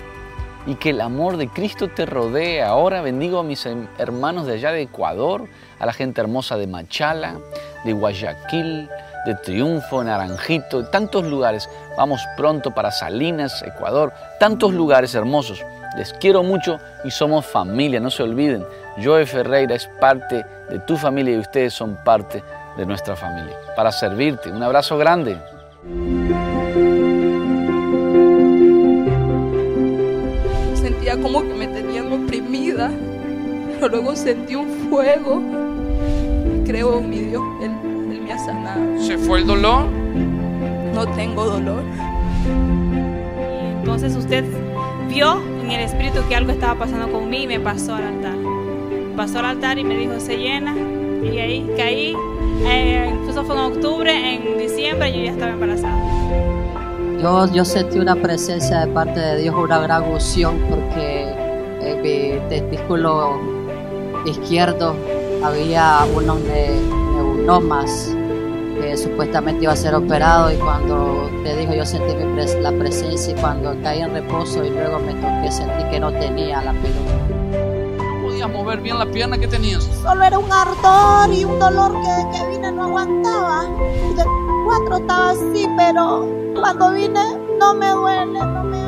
y 0.67 0.75
que 0.75 0.91
el 0.91 1.01
amor 1.01 1.37
de 1.37 1.47
Cristo 1.47 1.87
te 1.87 2.07
rodee. 2.07 2.61
Ahora 2.61 3.03
bendigo 3.03 3.39
a 3.39 3.45
mis 3.45 3.65
hermanos 3.99 4.49
de 4.49 4.55
allá 4.55 4.73
de 4.73 4.83
Ecuador, 4.83 5.45
a 5.79 5.87
la 5.87 5.93
gente 5.93 6.21
hermosa 6.21 6.57
de 6.57 6.67
Machala, 6.67 7.37
de 7.85 7.93
Guayaquil, 7.93 8.89
de 9.27 9.35
Triunfo, 9.37 10.03
Naranjito, 10.03 10.87
tantos 10.87 11.25
lugares. 11.25 11.71
Vamos 11.97 12.21
pronto 12.37 12.73
para 12.73 12.91
Salinas, 12.91 13.63
Ecuador, 13.63 14.13
tantos 14.41 14.75
lugares 14.75 15.15
hermosos. 15.15 15.65
Les 15.97 16.13
quiero 16.15 16.43
mucho 16.43 16.81
y 17.05 17.13
somos 17.13 17.47
familia, 17.47 18.01
no 18.01 18.11
se 18.11 18.25
olviden. 18.25 18.67
Joe 19.01 19.25
Ferreira 19.25 19.77
es 19.77 19.87
parte 20.01 20.45
de 20.69 20.81
tu 20.81 20.97
familia 20.97 21.37
y 21.37 21.39
ustedes 21.39 21.75
son 21.75 21.97
parte 22.05 22.43
de 22.77 22.87
nuestra 22.87 23.15
familia. 23.15 23.57
Para 23.77 23.93
servirte, 23.93 24.51
un 24.51 24.65
abrazo 24.65 24.99
grande. 24.99 25.39
Pero 33.81 33.93
luego 33.93 34.15
sentí 34.15 34.55
un 34.55 34.69
fuego. 34.91 35.41
Creo 36.67 36.99
en 36.99 37.11
mi 37.11 37.19
Dios, 37.19 37.43
Él, 37.63 37.73
Él 38.13 38.21
me 38.23 38.33
ha 38.33 38.39
sanado. 38.39 39.01
¿Se 39.01 39.17
fue 39.17 39.39
el 39.39 39.47
dolor? 39.47 39.87
No 40.95 41.07
tengo 41.15 41.47
dolor. 41.47 41.83
Entonces 43.79 44.15
usted 44.15 44.45
vio 45.09 45.41
en 45.63 45.71
el 45.71 45.81
espíritu 45.81 46.21
que 46.29 46.37
algo 46.37 46.53
estaba 46.53 46.79
pasando 46.79 47.11
conmigo 47.11 47.45
y 47.45 47.47
me 47.47 47.61
pasó 47.61 47.95
al 47.95 48.05
altar. 48.05 48.37
Pasó 49.17 49.39
al 49.39 49.47
altar 49.47 49.79
y 49.79 49.85
me 49.85 49.97
dijo, 49.97 50.21
se 50.21 50.37
llena. 50.37 50.75
Y 51.23 51.39
ahí 51.39 51.71
caí. 51.77 52.15
Eh, 52.67 53.11
incluso 53.15 53.45
fue 53.45 53.55
en 53.55 53.61
octubre, 53.63 54.35
en 54.35 54.59
diciembre 54.59 55.11
yo 55.11 55.25
ya 55.25 55.31
estaba 55.31 55.53
embarazada. 55.53 55.97
Yo, 57.23 57.53
yo 57.53 57.65
sentí 57.65 57.99
una 57.99 58.17
presencia 58.17 58.81
de 58.81 58.93
parte 58.93 59.19
de 59.19 59.41
Dios, 59.41 59.55
una 59.55 59.79
gran 59.81 60.05
unción, 60.05 60.59
porque 60.69 61.35
en 61.81 62.03
mi 62.03 62.49
testículo 62.49 63.60
izquierdo 64.25 64.95
había 65.45 65.99
unos 66.15 66.41
ne- 66.41 66.81
neuromas 67.15 68.15
que 68.81 68.97
supuestamente 68.97 69.65
iba 69.65 69.73
a 69.73 69.77
ser 69.77 69.95
operado 69.95 70.51
y 70.53 70.57
cuando 70.57 71.29
te 71.45 71.57
dijo 71.57 71.75
yo 71.75 71.85
sentí 71.85 72.15
mi 72.15 72.25
pres- 72.35 72.59
la 72.61 72.73
presencia 72.73 73.35
y 73.37 73.41
cuando 73.41 73.75
caí 73.83 74.01
en 74.01 74.13
reposo 74.13 74.65
y 74.65 74.71
luego 74.71 74.99
me 75.01 75.13
toqué 75.15 75.51
sentí 75.53 75.85
que 75.91 76.01
no 76.01 76.13
tenía 76.13 76.63
la 76.63 76.73
pelota. 76.73 77.27
No 77.99 78.27
podías 78.29 78.51
mover 78.51 78.81
bien 78.81 78.99
la 78.99 79.07
pierna 79.07 79.39
que 79.39 79.49
tenías. 79.49 79.85
Solo 80.03 80.23
era 80.25 80.39
un 80.39 80.51
ardor 80.53 81.33
y 81.33 81.45
un 81.45 81.59
dolor 81.59 81.93
que, 81.93 82.39
que 82.39 82.47
vine 82.49 82.73
no 82.73 82.85
aguantaba. 82.85 83.65
De 84.17 84.25
cuatro 84.67 84.97
estaba 84.99 85.31
así, 85.31 85.67
pero 85.77 86.27
cuando 86.59 86.91
vine 86.93 87.21
no 87.59 87.75
me 87.75 87.91
duele, 87.91 88.39
no 88.41 88.65
me 88.65 88.80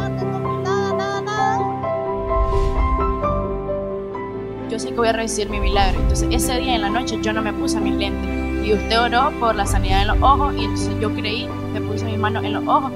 sé 4.82 4.88
que 4.88 4.96
voy 4.96 5.08
a 5.08 5.12
recibir 5.12 5.48
mi 5.48 5.60
milagro. 5.60 6.00
Entonces 6.00 6.28
ese 6.30 6.58
día 6.58 6.74
en 6.74 6.80
la 6.80 6.90
noche 6.90 7.18
yo 7.22 7.32
no 7.32 7.40
me 7.40 7.52
puse 7.52 7.80
mis 7.80 7.94
lentes. 7.94 8.66
Y 8.66 8.72
usted 8.74 9.00
oró 9.00 9.30
por 9.38 9.54
la 9.54 9.66
sanidad 9.66 10.02
en 10.02 10.08
los 10.08 10.22
ojos 10.22 10.54
y 10.56 10.64
entonces 10.64 10.94
yo 11.00 11.12
creí, 11.14 11.48
me 11.72 11.80
puse 11.80 12.04
mis 12.04 12.18
manos 12.18 12.44
en 12.44 12.52
los 12.52 12.66
ojos. 12.66 12.92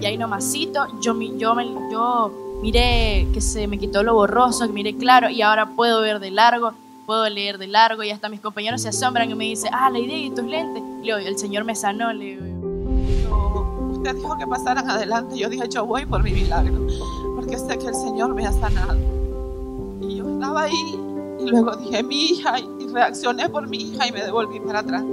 Y 0.00 0.06
ahí 0.06 0.16
nomasito, 0.16 0.86
yo, 1.00 1.18
yo, 1.20 1.56
yo 1.90 2.32
miré 2.62 3.26
que 3.32 3.40
se 3.40 3.66
me 3.66 3.78
quitó 3.78 4.02
lo 4.02 4.14
borroso, 4.14 4.66
que 4.66 4.72
miré 4.72 4.96
claro 4.96 5.28
y 5.28 5.42
ahora 5.42 5.70
puedo 5.70 6.00
ver 6.00 6.20
de 6.20 6.30
largo, 6.30 6.72
puedo 7.06 7.28
leer 7.28 7.58
de 7.58 7.66
largo 7.66 8.02
y 8.02 8.10
hasta 8.10 8.28
mis 8.28 8.40
compañeros 8.40 8.82
se 8.82 8.88
asombran 8.88 9.30
y 9.30 9.34
me 9.34 9.44
dicen, 9.44 9.70
ah, 9.72 9.90
la 9.90 9.98
idea 9.98 10.18
y 10.18 10.30
tus 10.30 10.44
lentes. 10.44 10.82
Le 10.82 11.02
digo, 11.02 11.16
el 11.16 11.38
Señor 11.38 11.64
me 11.64 11.74
sanó, 11.74 12.12
le 12.12 12.36
digo. 12.36 12.44
Usted 13.92 14.14
dijo 14.14 14.38
que 14.38 14.46
pasaran 14.46 14.88
adelante. 14.88 15.36
Yo 15.36 15.48
dije, 15.48 15.68
yo 15.68 15.84
voy 15.84 16.06
por 16.06 16.22
mi 16.22 16.30
milagro, 16.30 16.86
porque 17.34 17.58
sé 17.58 17.76
que 17.78 17.86
el 17.86 17.94
Señor 17.94 18.34
me 18.34 18.46
ha 18.46 18.52
sanado. 18.52 18.96
Y 20.00 20.16
yo 20.16 20.28
estaba 20.28 20.62
ahí 20.62 21.07
y 21.38 21.50
luego 21.50 21.76
dije, 21.76 22.02
mi 22.02 22.26
hija, 22.26 22.58
y 22.58 22.88
reaccioné 22.92 23.48
por 23.48 23.68
mi 23.68 23.78
hija 23.78 24.06
y 24.06 24.12
me 24.12 24.22
devolví 24.22 24.60
para 24.60 24.80
atrás. 24.80 25.04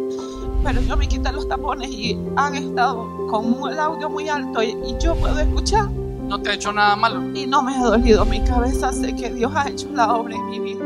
Pero 0.64 0.82
yo 0.82 0.98
me 0.98 1.08
quité 1.08 1.32
los 1.32 1.48
tapones 1.48 1.90
y 1.90 2.18
han 2.36 2.56
estado 2.56 3.08
con 3.28 3.56
el 3.72 3.80
audio 3.80 4.10
muy 4.10 4.28
alto 4.30 4.64
y, 4.64 4.70
y 4.70 4.96
yo 5.00 5.16
puedo 5.16 5.40
escuchar. 5.40 5.90
No 6.28 6.42
te 6.42 6.50
ha 6.50 6.54
hecho 6.54 6.72
nada 6.72 6.96
malo. 6.96 7.22
Y 7.36 7.46
no 7.46 7.62
me 7.62 7.76
ha 7.76 7.84
dolido 7.84 8.26
mi 8.26 8.42
cabeza, 8.44 8.92
sé 8.92 9.16
que 9.16 9.32
Dios 9.32 9.52
ha 9.56 9.70
hecho 9.70 9.88
la 9.94 10.14
obra 10.16 10.36
en 10.36 10.50
mi 10.50 10.60
vida. 10.60 10.84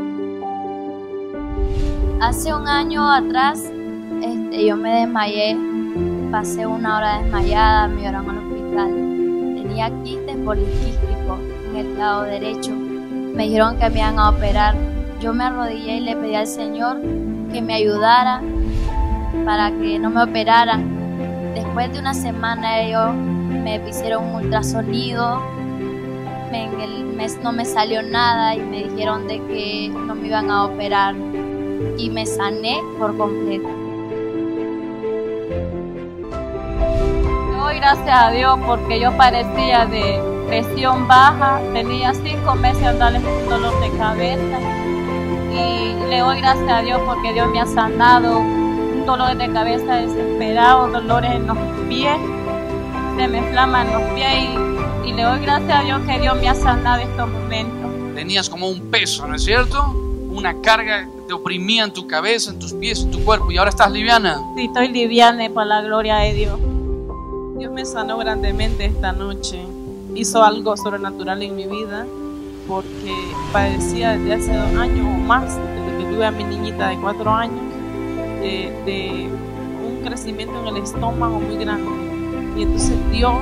Hace 2.20 2.52
un 2.52 2.68
año 2.68 3.10
atrás 3.10 3.64
este, 4.22 4.66
yo 4.66 4.76
me 4.76 5.00
desmayé, 5.00 5.56
pasé 6.30 6.66
una 6.66 6.98
hora 6.98 7.22
desmayada, 7.22 7.88
me 7.88 8.02
llevaron 8.02 8.28
al 8.28 8.38
hospital. 8.38 8.88
Tenía 9.62 9.90
quistes 10.04 10.36
poliquísticos 10.44 11.38
en 11.70 11.76
el 11.76 11.98
lado 11.98 12.22
derecho. 12.24 12.72
Me 12.72 13.44
dijeron 13.44 13.78
que 13.78 13.88
me 13.88 14.00
iban 14.00 14.18
a 14.18 14.28
operar. 14.28 14.99
Yo 15.20 15.34
me 15.34 15.44
arrodillé 15.44 15.96
y 15.96 16.00
le 16.00 16.16
pedí 16.16 16.34
al 16.34 16.46
Señor 16.46 16.98
que 17.52 17.60
me 17.60 17.74
ayudara 17.74 18.40
para 19.44 19.70
que 19.70 19.98
no 19.98 20.08
me 20.08 20.22
operaran. 20.22 21.52
Después 21.54 21.92
de 21.92 22.00
una 22.00 22.14
semana 22.14 22.80
ellos 22.80 23.14
me 23.14 23.76
hicieron 23.86 24.24
un 24.24 24.34
ultrasonido 24.36 25.42
en 26.52 26.80
el 26.80 27.04
mes 27.04 27.38
no 27.42 27.52
me 27.52 27.64
salió 27.64 28.02
nada 28.02 28.56
y 28.56 28.60
me 28.60 28.84
dijeron 28.84 29.28
de 29.28 29.38
que 29.46 29.88
no 29.88 30.14
me 30.14 30.28
iban 30.28 30.50
a 30.50 30.64
operar 30.64 31.14
y 31.96 32.10
me 32.10 32.26
sané 32.26 32.80
por 32.98 33.16
completo. 33.16 33.68
Doy 37.58 37.76
gracias 37.76 38.08
a 38.10 38.30
Dios 38.30 38.58
porque 38.66 39.00
yo 39.00 39.16
parecía 39.16 39.86
de 39.86 40.20
presión 40.48 41.06
baja, 41.06 41.60
tenía 41.72 42.14
cinco 42.14 42.54
meses 42.56 42.84
andando 42.84 43.20
con 43.20 43.48
dolor 43.48 43.80
de 43.80 43.96
cabeza 43.96 44.58
y 45.60 46.08
le 46.08 46.18
doy 46.18 46.40
gracias 46.40 46.70
a 46.70 46.82
Dios 46.82 47.00
porque 47.06 47.32
Dios 47.32 47.48
me 47.50 47.60
ha 47.60 47.66
sanado 47.66 48.38
un 48.38 49.04
dolor 49.06 49.36
de 49.36 49.52
cabeza 49.52 49.96
desesperado, 49.96 50.88
dolores 50.88 51.32
en 51.32 51.46
los 51.46 51.58
pies, 51.88 52.16
se 53.16 53.28
me 53.28 53.38
inflaman 53.38 53.92
los 53.92 54.02
pies 54.14 54.28
y, 55.04 55.08
y 55.08 55.12
le 55.12 55.22
doy 55.22 55.40
gracias 55.40 55.80
a 55.80 55.82
Dios 55.82 56.00
que 56.06 56.20
Dios 56.20 56.36
me 56.40 56.48
ha 56.48 56.54
sanado 56.54 57.02
estos 57.02 57.28
momentos. 57.28 57.90
Tenías 58.14 58.48
como 58.48 58.68
un 58.68 58.90
peso, 58.90 59.26
¿no 59.26 59.34
es 59.34 59.44
cierto? 59.44 59.94
Una 60.30 60.60
carga 60.60 61.06
que 61.06 61.20
te 61.28 61.32
oprimía 61.32 61.84
en 61.84 61.92
tu 61.92 62.06
cabeza, 62.06 62.50
en 62.50 62.58
tus 62.58 62.72
pies, 62.72 63.02
en 63.02 63.10
tu 63.10 63.24
cuerpo 63.24 63.50
y 63.50 63.58
ahora 63.58 63.70
estás 63.70 63.90
liviana. 63.90 64.40
Sí, 64.56 64.66
estoy 64.66 64.88
liviana 64.88 65.48
por 65.50 65.66
la 65.66 65.82
gloria 65.82 66.16
de 66.16 66.34
Dios. 66.34 66.58
Dios 67.58 67.72
me 67.72 67.84
sanó 67.84 68.18
grandemente 68.18 68.86
esta 68.86 69.12
noche. 69.12 69.60
Hizo 70.14 70.42
algo 70.42 70.76
sobrenatural 70.76 71.42
en 71.42 71.54
mi 71.56 71.66
vida 71.66 72.06
porque 72.70 73.12
padecía 73.52 74.16
desde 74.16 74.34
hace 74.34 74.56
dos 74.56 74.80
años 74.80 75.04
o 75.04 75.18
más, 75.18 75.56
desde 75.56 75.98
que 75.98 76.04
tuve 76.04 76.24
a 76.24 76.30
mi 76.30 76.44
niñita 76.44 76.90
de 76.90 77.00
cuatro 77.00 77.28
años, 77.28 77.60
de, 78.40 79.28
un 79.84 80.04
crecimiento 80.04 80.60
en 80.60 80.76
el 80.76 80.82
estómago 80.84 81.40
muy 81.40 81.56
grande. 81.56 81.90
Y 82.56 82.62
entonces 82.62 82.96
Dios 83.10 83.34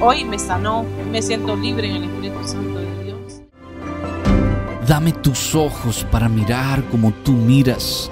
hoy 0.00 0.24
me 0.24 0.40
sanó, 0.40 0.84
me 1.08 1.22
siento 1.22 1.54
libre 1.54 1.88
en 1.88 2.02
el 2.02 2.04
Espíritu 2.04 2.48
Santo 2.48 2.80
de 2.80 3.04
Dios. 3.04 3.42
Dame 4.88 5.12
tus 5.12 5.54
ojos 5.54 6.04
para 6.10 6.28
mirar 6.28 6.82
como 6.90 7.12
tú 7.12 7.34
miras. 7.34 8.10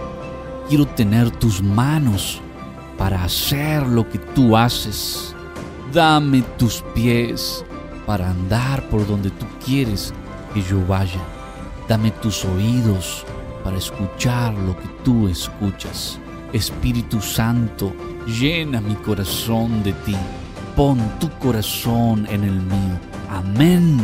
Quiero 0.68 0.87
tener 0.87 1.28
tus 1.32 1.61
manos 1.61 2.40
para 2.96 3.24
hacer 3.24 3.85
lo 3.85 4.09
que 4.09 4.18
tú 4.18 4.56
haces. 4.56 5.35
Dame 5.92 6.42
tus 6.56 6.85
pies 6.94 7.64
para 8.06 8.30
andar 8.30 8.88
por 8.88 9.04
donde 9.09 9.30
tú 9.30 9.44
quieres 9.64 10.14
que 10.57 10.62
yo 10.62 10.81
vaya. 10.87 11.21
Dame 11.87 12.11
tus 12.12 12.47
oídos 12.47 13.27
para 13.62 13.77
escuchar 13.77 14.55
lo 14.55 14.75
que 14.75 14.88
tú 15.05 15.29
escuchas. 15.29 16.19
Espíritu 16.51 17.21
Santo, 17.21 17.92
llena 18.27 18.81
mi 18.81 18.95
corazón 18.95 19.83
de 19.83 19.92
ti. 19.92 20.16
Pon 20.75 20.99
tu 21.21 21.29
corazón 21.38 22.27
en 22.31 22.45
el 22.45 22.55
mío. 22.55 22.99
Amén. 23.29 23.99